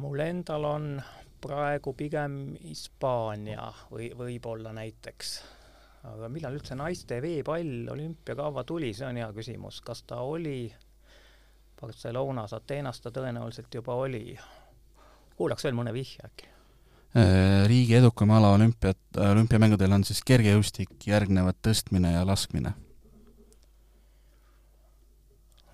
mul 0.02 0.24
endal 0.24 0.66
on 0.66 0.86
praegu 1.44 1.94
pigem 1.94 2.56
Hispaania 2.64 3.68
või 3.92 4.12
võib-olla 4.18 4.72
näiteks. 4.74 5.42
aga 6.10 6.30
millal 6.30 6.56
üldse 6.58 6.76
naiste 6.76 7.20
veepall 7.22 7.92
olümpiakava 7.94 8.64
tuli, 8.64 8.94
see 8.94 9.06
on 9.06 9.20
hea 9.22 9.28
küsimus, 9.34 9.82
kas 9.86 10.02
ta 10.04 10.24
oli 10.26 10.74
Barcelonas, 11.82 12.54
Ateenas 12.54 13.02
ta 13.02 13.12
tõenäoliselt 13.12 13.74
juba 13.74 13.94
oli. 13.94 14.40
kuulaks 15.36 15.64
veel 15.64 15.78
mõne 15.78 15.94
vihje 15.94 16.26
äkki 16.26 16.51
riigi 17.68 17.98
edukam 17.98 18.32
ala 18.32 18.54
olümpiat, 18.56 19.00
olümpiamängudel 19.20 19.92
on 19.92 20.06
siis 20.08 20.22
kergejõustik, 20.24 20.94
järgnevad 21.08 21.58
tõstmine 21.68 22.14
ja 22.14 22.22
laskmine. 22.28 22.72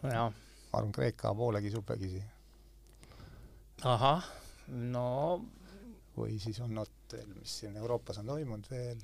jah. 0.01 0.31
ma 0.31 0.79
arvan, 0.79 0.91
Kreeka 0.91 1.35
poole 1.35 1.61
kisub 1.61 1.85
vägisi. 1.89 2.23
ahah, 3.83 4.25
no 4.67 5.07
või 6.17 6.39
siis 6.41 6.59
on 6.65 6.73
nad 6.73 6.89
mis 7.13 7.59
siin 7.61 7.77
Euroopas 7.77 8.17
on 8.21 8.25
toimunud 8.25 8.69
veel. 8.71 8.99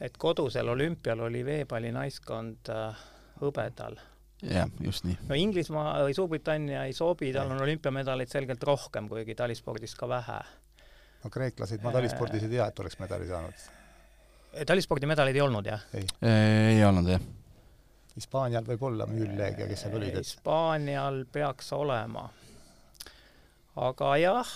et 0.00 0.16
kodusel 0.18 0.68
olümpial 0.68 1.20
oli 1.20 1.44
veepallinaiskond 1.44 2.70
äh, 2.70 3.04
hõbedal. 3.40 3.98
jah, 4.42 4.70
just 4.80 5.04
nii. 5.04 5.18
no 5.28 5.34
Inglismaa 5.34 6.02
või 6.04 6.14
Suurbritannia 6.14 6.84
ei 6.84 6.92
sobi, 6.92 7.32
tal 7.32 7.50
on 7.50 7.62
olümpiamedaleid 7.62 8.28
selgelt 8.28 8.62
rohkem, 8.62 9.08
kuigi 9.08 9.34
talispordis 9.34 9.94
ka 9.94 10.08
vähe. 10.08 10.40
No 11.24 11.32
kreeklaseid 11.32 11.82
ma 11.84 11.92
talispordis 11.94 12.44
ei 12.44 12.52
tea, 12.52 12.68
et 12.68 12.84
oleks 12.84 13.00
medali 13.00 13.28
saanud. 13.30 13.64
talispordi 14.68 15.08
medaleid 15.10 15.38
ei 15.38 15.44
olnud, 15.44 15.72
jah? 15.72 15.88
ei, 15.96 16.06
ei 16.76 16.84
olnud, 16.86 17.08
jah. 17.14 17.26
Hispaanial 18.14 18.66
võib 18.68 18.84
olla 18.86 19.08
Mülleg 19.10 19.58
ja 19.58 19.66
kes 19.66 19.84
seal 19.86 19.96
olid, 19.98 20.14
et 20.14 20.28
Hispaanial 20.28 21.24
peaks 21.34 21.72
olema. 21.74 22.28
aga 23.88 24.10
jah, 24.22 24.52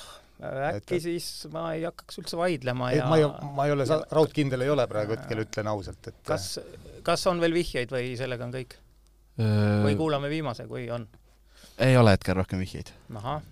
äkki 0.69 0.99
et, 1.01 1.07
siis 1.09 1.29
ma 1.53 1.73
ei 1.75 1.83
hakkaks 1.89 2.21
üldse 2.23 2.39
vaidlema 2.39 2.93
ja 2.95 3.09
ma 3.11 3.19
ei, 3.19 3.31
ma 3.57 3.67
ei 3.67 3.75
ole, 3.75 3.89
raudkindel 4.15 4.67
ei 4.67 4.75
ole 4.75 4.87
praegu 4.91 5.17
hetkel, 5.17 5.43
ütlen 5.43 5.73
ausalt, 5.73 6.13
et 6.13 6.21
kas, 6.27 6.53
kas 7.07 7.27
on 7.31 7.43
veel 7.43 7.57
vihjeid 7.57 7.91
või 7.95 8.13
sellega 8.21 8.47
on 8.47 8.55
kõik? 8.55 8.79
või 9.39 9.95
kuulame 9.99 10.31
viimase, 10.31 10.67
kui 10.71 10.89
on? 10.91 11.07
ei 11.83 11.97
ole 11.99 12.15
hetkel 12.15 12.39
rohkem 12.39 12.63
vihjeid. 12.63 12.95
ahah. 13.19 13.43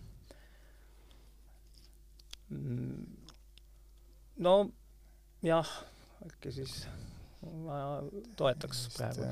Mm, 2.50 3.06
no 4.46 4.54
jah, 5.42 5.70
äkki 6.26 6.52
siis 6.54 6.84
ma 7.42 7.80
toetaks 8.38 8.86
praegu. 8.94 9.26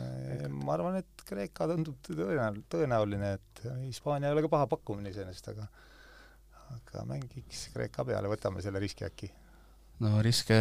ma 0.64 0.74
arvan, 0.74 0.98
et 1.00 1.24
Kreeka 1.28 1.68
tundub 1.70 1.96
tõenäoline, 2.04 2.64
tõenäoline, 2.70 3.30
et 3.38 3.62
Hispaania 3.84 4.30
ei 4.30 4.36
ole 4.36 4.44
ka 4.44 4.50
paha 4.52 4.68
pakkumine 4.70 5.12
iseenesest, 5.14 5.52
aga 5.54 5.68
aga 6.74 7.06
mängiks 7.08 7.68
Kreeka 7.74 8.06
peale, 8.06 8.30
võtame 8.30 8.62
selle 8.64 8.82
riski 8.82 9.06
äkki. 9.06 9.30
no 10.02 10.18
riske 10.26 10.58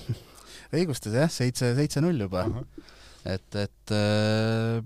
õigustas 0.76 1.16
jah, 1.18 1.30
seitse, 1.32 1.74
seitse-null 1.78 2.26
juba 2.26 2.46
uh. 2.46 2.58
-huh. 2.60 2.90
et, 3.34 3.60
et 3.66 3.94
äh, 3.96 4.80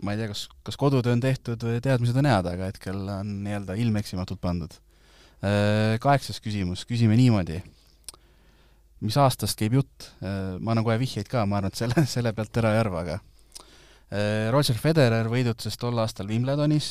ma 0.00 0.14
ei 0.14 0.22
tea, 0.22 0.32
kas, 0.32 0.46
kas 0.64 0.80
kodutöö 0.80 1.12
on 1.12 1.24
tehtud 1.24 1.68
või 1.68 1.82
teadmised 1.84 2.16
on 2.16 2.28
head, 2.32 2.48
aga 2.48 2.72
hetkel 2.72 3.04
on 3.20 3.42
nii-öelda 3.44 3.76
ilmeksimatult 3.84 4.40
pandud 4.40 4.72
äh,. 4.72 4.89
Kaheksas 5.40 6.36
küsimus, 6.44 6.82
küsime 6.84 7.16
niimoodi. 7.16 7.62
mis 9.00 9.16
aastast 9.16 9.56
käib 9.56 9.78
jutt 9.78 10.10
äh,? 10.20 10.58
ma 10.60 10.74
annan 10.74 10.84
kohe 10.84 10.98
vihjeid 11.00 11.28
ka, 11.32 11.46
ma 11.48 11.56
arvan, 11.56 11.72
et 11.72 11.80
selle, 11.80 12.04
selle 12.14 12.34
pealt 12.36 12.56
ära 12.60 12.74
ei 12.74 12.80
arva, 12.82 13.00
aga 13.00 13.14
äh, 14.12 14.50
Roger 14.52 14.76
Federer 14.76 15.30
võidutses 15.32 15.80
tol 15.80 15.96
aastal 16.02 16.28
Wimbledonis 16.28 16.90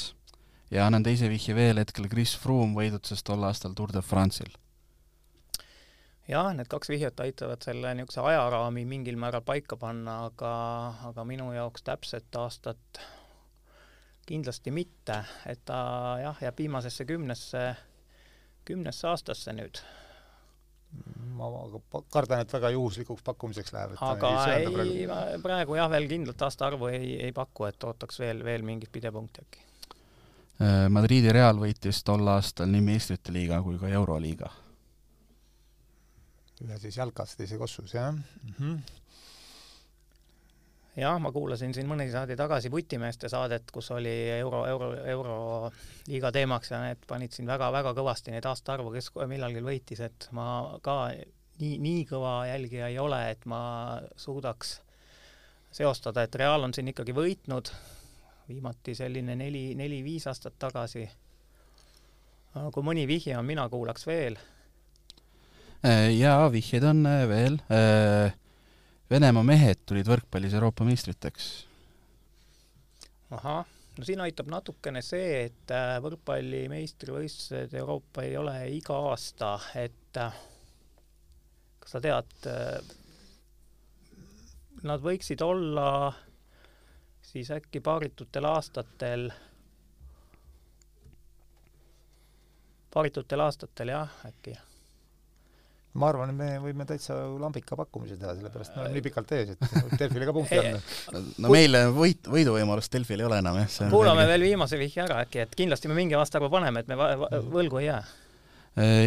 ja 0.71 0.87
annan 0.87 1.05
teise 1.05 1.29
vihje 1.29 1.55
veel 1.57 1.81
hetkel 1.81 2.09
Chris 2.09 2.35
Froome 2.37 2.77
võidutses 2.77 3.23
tol 3.25 3.43
aastal 3.45 3.75
Tour 3.77 3.93
de 3.93 4.01
France'il. 4.05 4.51
jah, 6.29 6.51
need 6.53 6.69
kaks 6.69 6.89
vihjet 6.89 7.21
aitavad 7.21 7.61
selle 7.65 7.93
niisuguse 7.97 8.21
ajaraami 8.31 8.85
mingil 8.85 9.17
määral 9.17 9.45
paika 9.45 9.77
panna, 9.77 10.23
aga, 10.29 10.51
aga 11.09 11.25
minu 11.25 11.51
jaoks 11.53 11.85
täpset 11.85 12.35
aastat 12.37 13.01
kindlasti 14.29 14.71
mitte, 14.71 15.23
et 15.49 15.61
ta 15.65 15.79
jah, 16.21 16.41
jääb 16.45 16.59
viimasesse 16.61 17.05
kümnesse, 17.09 17.63
kümnesse 18.69 19.09
aastasse 19.09 19.55
nüüd 19.57 19.81
ma 21.37 21.47
kardan, 22.09 22.41
et 22.43 22.53
väga 22.53 22.71
juhuslikuks 22.73 23.23
pakkumiseks 23.23 23.73
läheb. 23.75 23.95
aga 24.01 24.31
ei, 24.55 24.69
ei, 25.05 25.41
praegu 25.43 25.77
jah, 25.77 25.89
veel 25.91 26.07
kindlat 26.09 26.47
aastaarvu 26.49 26.89
ei, 26.91 27.15
ei 27.29 27.33
paku, 27.35 27.69
et 27.69 27.89
ootaks 27.91 28.19
veel, 28.19 28.43
veel 28.45 28.65
mingit 28.65 28.91
pidepunkti 28.91 29.45
äkki 29.45 29.67
Äh, 30.59 30.89
Madridi 30.91 31.31
Real 31.31 31.55
võitis 31.55 32.01
tol 32.03 32.27
aastal 32.27 32.67
nii 32.67 32.83
meistrite 32.83 33.31
liiga 33.31 33.61
kui 33.63 33.77
ka 33.79 33.87
Euroliiga. 33.95 34.49
ühe 36.59 36.75
siis 36.81 36.97
jalkas, 36.99 37.37
teise 37.39 37.55
kossus, 37.57 37.93
jah 37.93 38.11
mm 38.11 38.55
-hmm.? 38.57 38.79
Jah, 40.97 41.19
ma 41.21 41.31
kuulasin 41.31 41.73
siin 41.73 41.87
mõni 41.89 42.09
saade 42.11 42.35
tagasi 42.39 42.71
Vutimeeste 42.71 43.29
saadet, 43.29 43.71
kus 43.71 43.91
oli 43.95 44.13
euro, 44.39 44.63
euro, 44.67 44.89
euroliiga 45.13 46.31
teemaks 46.35 46.71
ja 46.73 46.81
need 46.83 47.05
panid 47.07 47.35
siin 47.35 47.49
väga-väga 47.49 47.93
kõvasti 47.97 48.33
neid 48.33 48.47
aastaarvu, 48.49 48.91
kes 48.95 49.11
millalgi 49.29 49.63
võitis, 49.65 50.01
et 50.05 50.29
ma 50.35 50.79
ka 50.85 51.01
nii, 51.59 51.77
nii 51.83 52.03
kõva 52.09 52.41
jälgija 52.49 52.89
ei 52.89 52.99
ole, 52.99 53.21
et 53.31 53.45
ma 53.49 53.61
suudaks 54.17 54.79
seostada, 55.71 56.25
et 56.25 56.35
Real 56.35 56.65
on 56.65 56.73
siin 56.73 56.89
ikkagi 56.91 57.13
võitnud 57.15 57.71
viimati 58.49 58.95
selline 58.97 59.35
neli, 59.37 59.73
neli-viis 59.77 60.25
aastat 60.27 60.57
tagasi. 60.59 61.05
kui 62.73 62.83
mõni 62.83 63.05
vihje 63.07 63.37
on, 63.37 63.45
mina 63.45 63.67
kuulaks 63.69 64.07
veel. 64.07 64.39
Äh, 65.85 66.09
jaa, 66.17 66.49
vihjeid 66.51 66.83
on 66.83 67.05
äh, 67.05 67.27
veel. 67.29 67.59
Äh, 69.09 69.15
Venemaa 69.15 69.43
mehed 69.43 69.81
tulid 69.89 70.05
võrkpallis 70.05 70.53
Euroopa 70.53 70.85
meistriteks. 70.85 71.65
ahah, 73.31 73.65
no 73.97 74.05
siin 74.05 74.21
aitab 74.21 74.47
natukene 74.49 75.01
see, 75.01 75.45
et 75.47 75.71
äh, 75.73 75.97
võrkpalli 76.01 76.67
meistrivõistlused 76.69 77.73
Euroopa 77.73 78.23
ei 78.23 78.37
ole 78.37 78.55
iga 78.69 78.93
aasta, 79.09 79.59
et 79.75 80.17
äh, 80.17 80.37
kas 81.79 81.95
sa 81.95 82.01
tead, 82.01 82.49
nad 84.83 85.01
võiksid 85.01 85.41
olla 85.41 86.13
siis 87.25 87.49
äkki 87.51 87.81
paaritutel 87.81 88.45
aastatel, 88.45 89.29
paaritutel 92.93 93.41
aastatel 93.41 93.95
jah, 93.97 94.19
äkki 94.29 94.53
ma 95.99 96.09
arvan, 96.13 96.31
et 96.31 96.37
me 96.37 96.47
võime 96.63 96.85
täitsa 96.87 97.15
lambika 97.39 97.77
pakkumise 97.79 98.17
teha, 98.19 98.35
sellepärast 98.37 98.75
me 98.75 98.83
oleme 98.83 98.95
nii 98.97 99.03
pikalt 99.09 99.33
ees, 99.35 99.51
et 99.55 99.75
Delfile 99.99 100.29
ka 100.29 100.35
punkti 100.35 100.59
anda. 100.61 100.79
no 101.43 101.51
meil 101.53 101.77
võit, 101.95 102.29
võiduvõimalust 102.31 102.95
Delfil 102.95 103.23
ei 103.23 103.27
ole 103.27 103.41
enam, 103.43 103.59
jah. 103.61 103.91
kuulame 103.91 104.25
veel 104.29 104.47
viimase 104.47 104.79
vihje 104.79 105.03
ära 105.05 105.21
äkki, 105.25 105.43
et 105.45 105.55
kindlasti 105.59 105.91
me 105.91 105.97
mingi 105.99 106.17
aasta 106.19 106.39
arvu 106.39 106.51
paneme, 106.53 106.83
et 106.83 106.91
me 106.91 106.97
võlgu 107.51 107.81
ei 107.81 107.89
jää. 107.89 108.01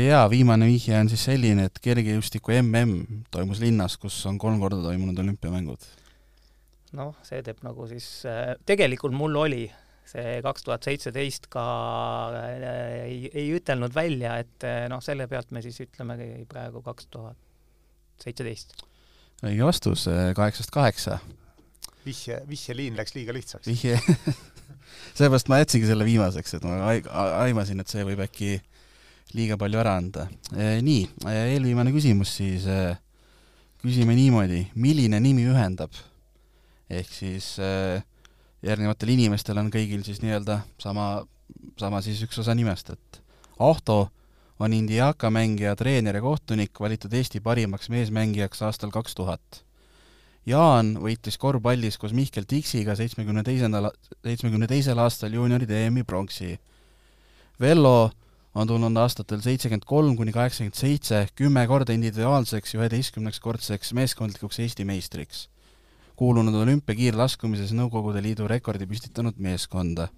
jaa, 0.07 0.25
viimane 0.33 0.69
vihje 0.69 0.99
on 1.01 1.11
siis 1.13 1.27
selline, 1.31 1.69
et 1.71 1.83
kergejõustiku 1.83 2.57
mm 2.61 3.27
toimus 3.33 3.63
linnas, 3.65 3.97
kus 4.01 4.19
on 4.29 4.39
kolm 4.39 4.61
korda 4.61 4.83
toimunud 4.85 5.19
olümpiamängud. 5.25 5.89
noh, 6.99 7.15
see 7.25 7.41
teeb 7.43 7.65
nagu 7.65 7.89
siis, 7.89 8.11
tegelikult 8.69 9.17
mul 9.17 9.41
oli 9.47 9.65
see 10.13 10.41
kaks 10.45 10.67
tuhat 10.67 10.87
seitseteist 10.87 11.49
ka 11.53 11.65
äh, 12.37 13.05
ei, 13.07 13.19
ei 13.33 13.49
ütelnud 13.57 13.95
välja, 13.97 14.37
et 14.43 14.67
äh, 14.67 14.85
noh, 14.93 15.03
selle 15.05 15.29
pealt 15.31 15.53
me 15.55 15.63
siis 15.65 15.79
ütlemegi 15.85 16.45
praegu 16.51 16.83
kaks 16.85 17.09
tuhat 17.13 17.39
seitseteist. 18.23 18.77
õige 19.43 19.67
vastus, 19.67 20.07
äh, 20.11 20.33
kaheksast 20.37 20.75
kaheksa. 20.75 21.19
vihje, 22.07 22.43
vihjeliin 22.49 22.99
läks 22.99 23.17
liiga 23.17 23.35
lihtsaks. 23.37 23.69
vihje 23.71 23.99
seepärast 25.19 25.49
ma 25.53 25.63
jätsingi 25.63 25.89
selle 25.89 26.07
viimaseks, 26.09 26.59
et 26.59 26.69
ma 26.69 26.93
aimasin, 27.45 27.81
et 27.81 27.91
see 27.91 28.05
võib 28.07 28.23
äkki 28.27 28.59
liiga 29.33 29.57
palju 29.57 29.81
ära 29.81 29.95
anda. 29.97 30.27
Nii, 30.53 31.07
eelviimane 31.25 31.93
küsimus 31.95 32.35
siis, 32.37 32.67
küsime 33.81 34.17
niimoodi, 34.19 34.67
milline 34.77 35.21
nimi 35.25 35.47
ühendab? 35.49 35.95
ehk 36.93 37.09
siis 37.09 37.55
äh, 37.63 38.03
järgnevatel 38.63 39.13
inimestel 39.17 39.59
on 39.59 39.71
kõigil 39.75 40.05
siis 40.07 40.23
nii-öelda 40.23 40.61
sama, 40.83 41.25
sama 41.81 42.03
siis 42.05 42.23
üks 42.27 42.39
osa 42.43 42.55
nimest, 42.55 42.93
et 42.95 43.23
Ahto 43.63 44.09
on 44.63 44.73
Indiaka 44.73 45.31
mängija, 45.31 45.75
treener 45.77 46.17
ja 46.19 46.23
kohtunik, 46.23 46.81
valitud 46.81 47.13
Eesti 47.13 47.41
parimaks 47.43 47.91
meesmängijaks 47.93 48.63
aastal 48.63 48.91
kaks 48.95 49.15
tuhat. 49.19 49.63
Jaan 50.47 50.97
võitis 50.99 51.39
korvpallis 51.39 51.99
koos 51.99 52.15
Mihkel 52.15 52.47
Tiksiga 52.51 52.97
seitsmekümne 52.99 53.45
teisendal, 53.47 53.91
seitsmekümne 54.27 54.67
teisel 54.71 54.99
aastal 54.99 55.35
juunioride 55.35 55.85
EM-i 55.87 56.03
pronksi. 56.03 56.57
Vello 57.61 58.11
on 58.55 58.69
tulnud 58.69 58.99
aastatel 58.99 59.43
seitsekümmend 59.43 59.87
kolm 59.87 60.17
kuni 60.19 60.35
kaheksakümmend 60.35 60.79
seitse 60.79 61.27
kümme 61.39 61.67
korda 61.71 61.95
individuaalseks 61.95 62.75
ja 62.75 62.83
üheteistkümneks 62.83 63.41
kordseks 63.41 63.95
meeskondlikuks 63.99 64.59
Eesti 64.67 64.85
meistriks 64.85 65.47
kuulunud 66.17 66.55
olümpiakiirlaskumises 66.63 67.73
Nõukogude 67.77 68.23
Liidu 68.23 68.49
rekordi 68.49 68.87
püstitanud 68.87 69.39
meeskonda. 69.39 70.09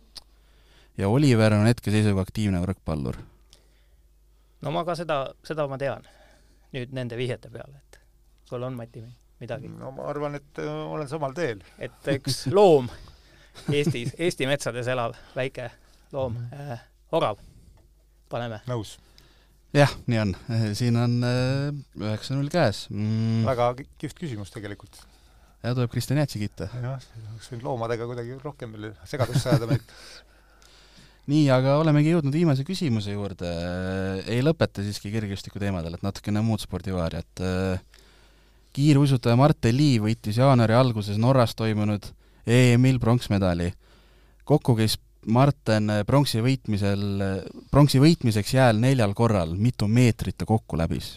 ja 0.99 1.09
Oliver 1.09 1.53
on 1.53 1.67
hetkeseisuga 1.67 2.21
aktiivne 2.21 2.61
võrkpallur. 2.63 3.17
no 4.63 4.71
ma 4.71 4.85
ka 4.85 4.97
seda, 4.99 5.35
seda 5.45 5.69
ma 5.69 5.79
tean 5.79 6.07
nüüd 6.75 6.95
nende 6.95 7.17
vihjete 7.19 7.51
peale, 7.51 7.79
et 7.79 8.01
sul 8.49 8.63
on, 8.63 8.75
Mati, 8.75 9.05
midagi? 9.41 9.69
no 9.69 9.93
ma 9.95 10.09
arvan, 10.11 10.39
et 10.41 10.63
äh, 10.63 10.71
olen 10.91 11.09
samal 11.09 11.35
teel. 11.37 11.63
et 11.79 12.13
üks 12.19 12.47
loom 12.53 12.91
Eestis, 13.71 14.17
Eesti 14.19 14.49
metsades 14.51 14.89
elav 14.91 15.15
väike 15.37 15.71
loom 16.13 16.39
äh,, 16.53 16.79
orav, 17.15 17.39
paneme. 18.31 18.61
nõus 18.67 18.97
jah, 19.75 19.91
nii 20.07 20.21
on, 20.23 20.37
siin 20.79 20.99
on 20.99 21.19
äh, 21.27 21.69
üheksa-null 22.03 22.51
käes 22.53 22.87
mm.. 22.91 23.43
väga 23.49 23.73
kihvt 23.99 24.19
küsimus 24.23 24.55
tegelikult 24.55 25.03
ja 25.65 25.73
tuleb 25.75 25.91
Kristjan 25.91 26.21
Jäätsi 26.21 26.41
kiita. 26.43 26.69
jah, 26.83 27.09
oleks 27.33 27.51
võinud 27.53 27.67
loomadega 27.69 28.07
kuidagi 28.09 28.37
rohkem 28.43 28.75
veel 28.77 28.93
segadusse 29.09 29.51
ajada 29.53 29.69
meid 29.71 29.85
nii, 31.33 31.47
aga 31.55 31.79
olemegi 31.81 32.13
jõudnud 32.13 32.37
viimase 32.37 32.67
küsimuse 32.69 33.15
juurde. 33.15 33.51
ei 34.29 34.45
lõpeta 34.45 34.85
siiski 34.85 35.13
kergejõustiku 35.15 35.63
teemadel, 35.63 35.97
et 35.97 36.05
natukene 36.05 36.45
muud 36.45 36.63
spordivaari, 36.63 37.23
et 37.25 37.45
kiiruisutaja 38.77 39.39
Martin 39.41 39.77
Lee 39.79 40.03
võitis 40.03 40.39
jaanuari 40.41 40.77
alguses 40.77 41.19
Norras 41.21 41.57
toimunud 41.57 42.11
EM-il 42.45 43.01
pronksmedali. 43.01 43.73
kokku 44.45 44.77
käis 44.77 44.99
Marten 45.25 45.89
pronksi 46.05 46.43
võitmisel, 46.45 47.01
pronksi 47.73 47.97
võitmiseks 48.03 48.59
jääl 48.59 48.77
neljal 48.77 49.15
korral, 49.17 49.55
mitu 49.57 49.89
meetrit 49.89 50.37
ta 50.37 50.45
kokku 50.45 50.77
läbis 50.77 51.15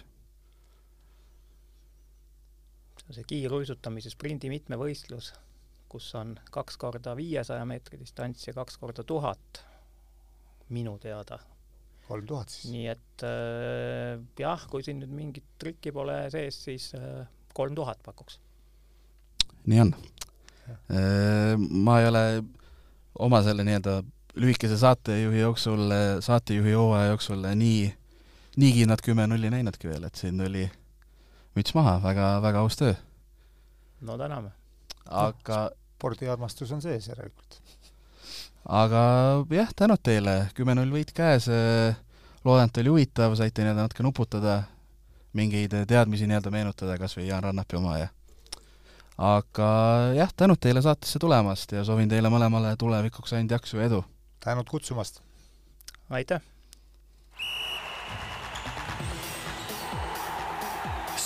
see 3.15 3.27
kiiruisutamise 3.27 4.11
sprindi 4.11 4.49
mitmevõistlus, 4.51 5.31
kus 5.87 6.07
on 6.19 6.35
kaks 6.51 6.77
korda 6.79 7.15
viiesaja 7.17 7.65
meetri 7.67 7.99
distants 7.99 8.47
ja 8.47 8.53
kaks 8.55 8.77
korda 8.81 9.05
tuhat, 9.07 9.61
minu 10.75 10.97
teada. 10.99 11.39
kolm 12.07 12.27
tuhat 12.27 12.49
siis? 12.49 12.71
nii 12.71 12.87
et 12.87 13.23
äh, 13.27 14.19
jah, 14.39 14.67
kui 14.71 14.83
siin 14.83 15.01
nüüd 15.01 15.11
mingit 15.11 15.47
trikki 15.59 15.91
pole 15.95 16.19
sees, 16.31 16.59
siis 16.67 16.91
äh, 16.95 17.25
kolm 17.55 17.71
äh, 17.71 17.79
tuhat 17.79 18.03
pakuks. 18.03 18.39
nii 19.65 19.81
on. 19.85 19.93
Äh, 20.91 21.55
ma 21.57 22.01
ei 22.01 22.09
ole 22.11 22.23
oma 23.19 23.41
selle 23.43 23.63
nii-öelda 23.67 24.01
lühikese 24.37 24.77
saatejuhi 24.77 25.39
jooksul, 25.39 25.87
saatejuhi 26.21 26.75
hooaja 26.75 27.13
jooksul 27.13 27.47
nii, 27.55 27.87
nii 28.59 28.73
kindlat 28.81 29.01
kümme 29.01 29.25
nulli 29.27 29.49
näinudki 29.49 29.89
veel, 29.89 30.03
et 30.03 30.19
siin 30.19 30.37
tuli 30.37 30.67
müts 31.57 31.75
maha, 31.77 31.97
väga, 32.03 32.29
väga 32.45 32.63
aus 32.63 32.79
töö. 32.79 32.95
no 34.01 34.17
täname. 34.17 34.53
aga 35.05 35.61
no, 35.67 35.75
spordiarmastus 35.97 36.71
on 36.75 36.81
sees 36.81 37.09
järelikult. 37.09 37.61
aga 38.65 39.03
jah, 39.51 39.71
tänud 39.75 40.03
teile, 40.03 40.39
kümme-null 40.57 40.93
võit 40.99 41.13
käes, 41.17 41.49
loodan, 42.45 42.69
et 42.69 42.83
oli 42.83 42.93
huvitav, 42.93 43.35
saite 43.39 43.63
nii-öelda 43.65 43.87
natuke 43.87 44.05
nuputada, 44.05 44.59
mingeid 45.37 45.73
teadmisi 45.89 46.29
nii-öelda 46.29 46.53
meenutada, 46.53 46.99
kas 47.01 47.17
või 47.17 47.27
Jaan 47.31 47.43
Rannapi 47.49 47.79
oma 47.79 47.97
ja 48.01 48.11
aga 49.17 49.69
jah, 50.13 50.33
tänud 50.37 50.61
teile 50.61 50.81
saatesse 50.85 51.19
tulemast 51.19 51.73
ja 51.73 51.83
soovin 51.87 52.09
teile 52.09 52.29
mõlemale 52.29 52.75
tulevikuks 52.77 53.33
ainult 53.33 53.57
jaksu 53.57 53.81
ja 53.81 53.89
edu! 53.89 54.03
tänud 54.43 54.69
kutsumast! 54.69 55.23
aitäh! 56.09 56.41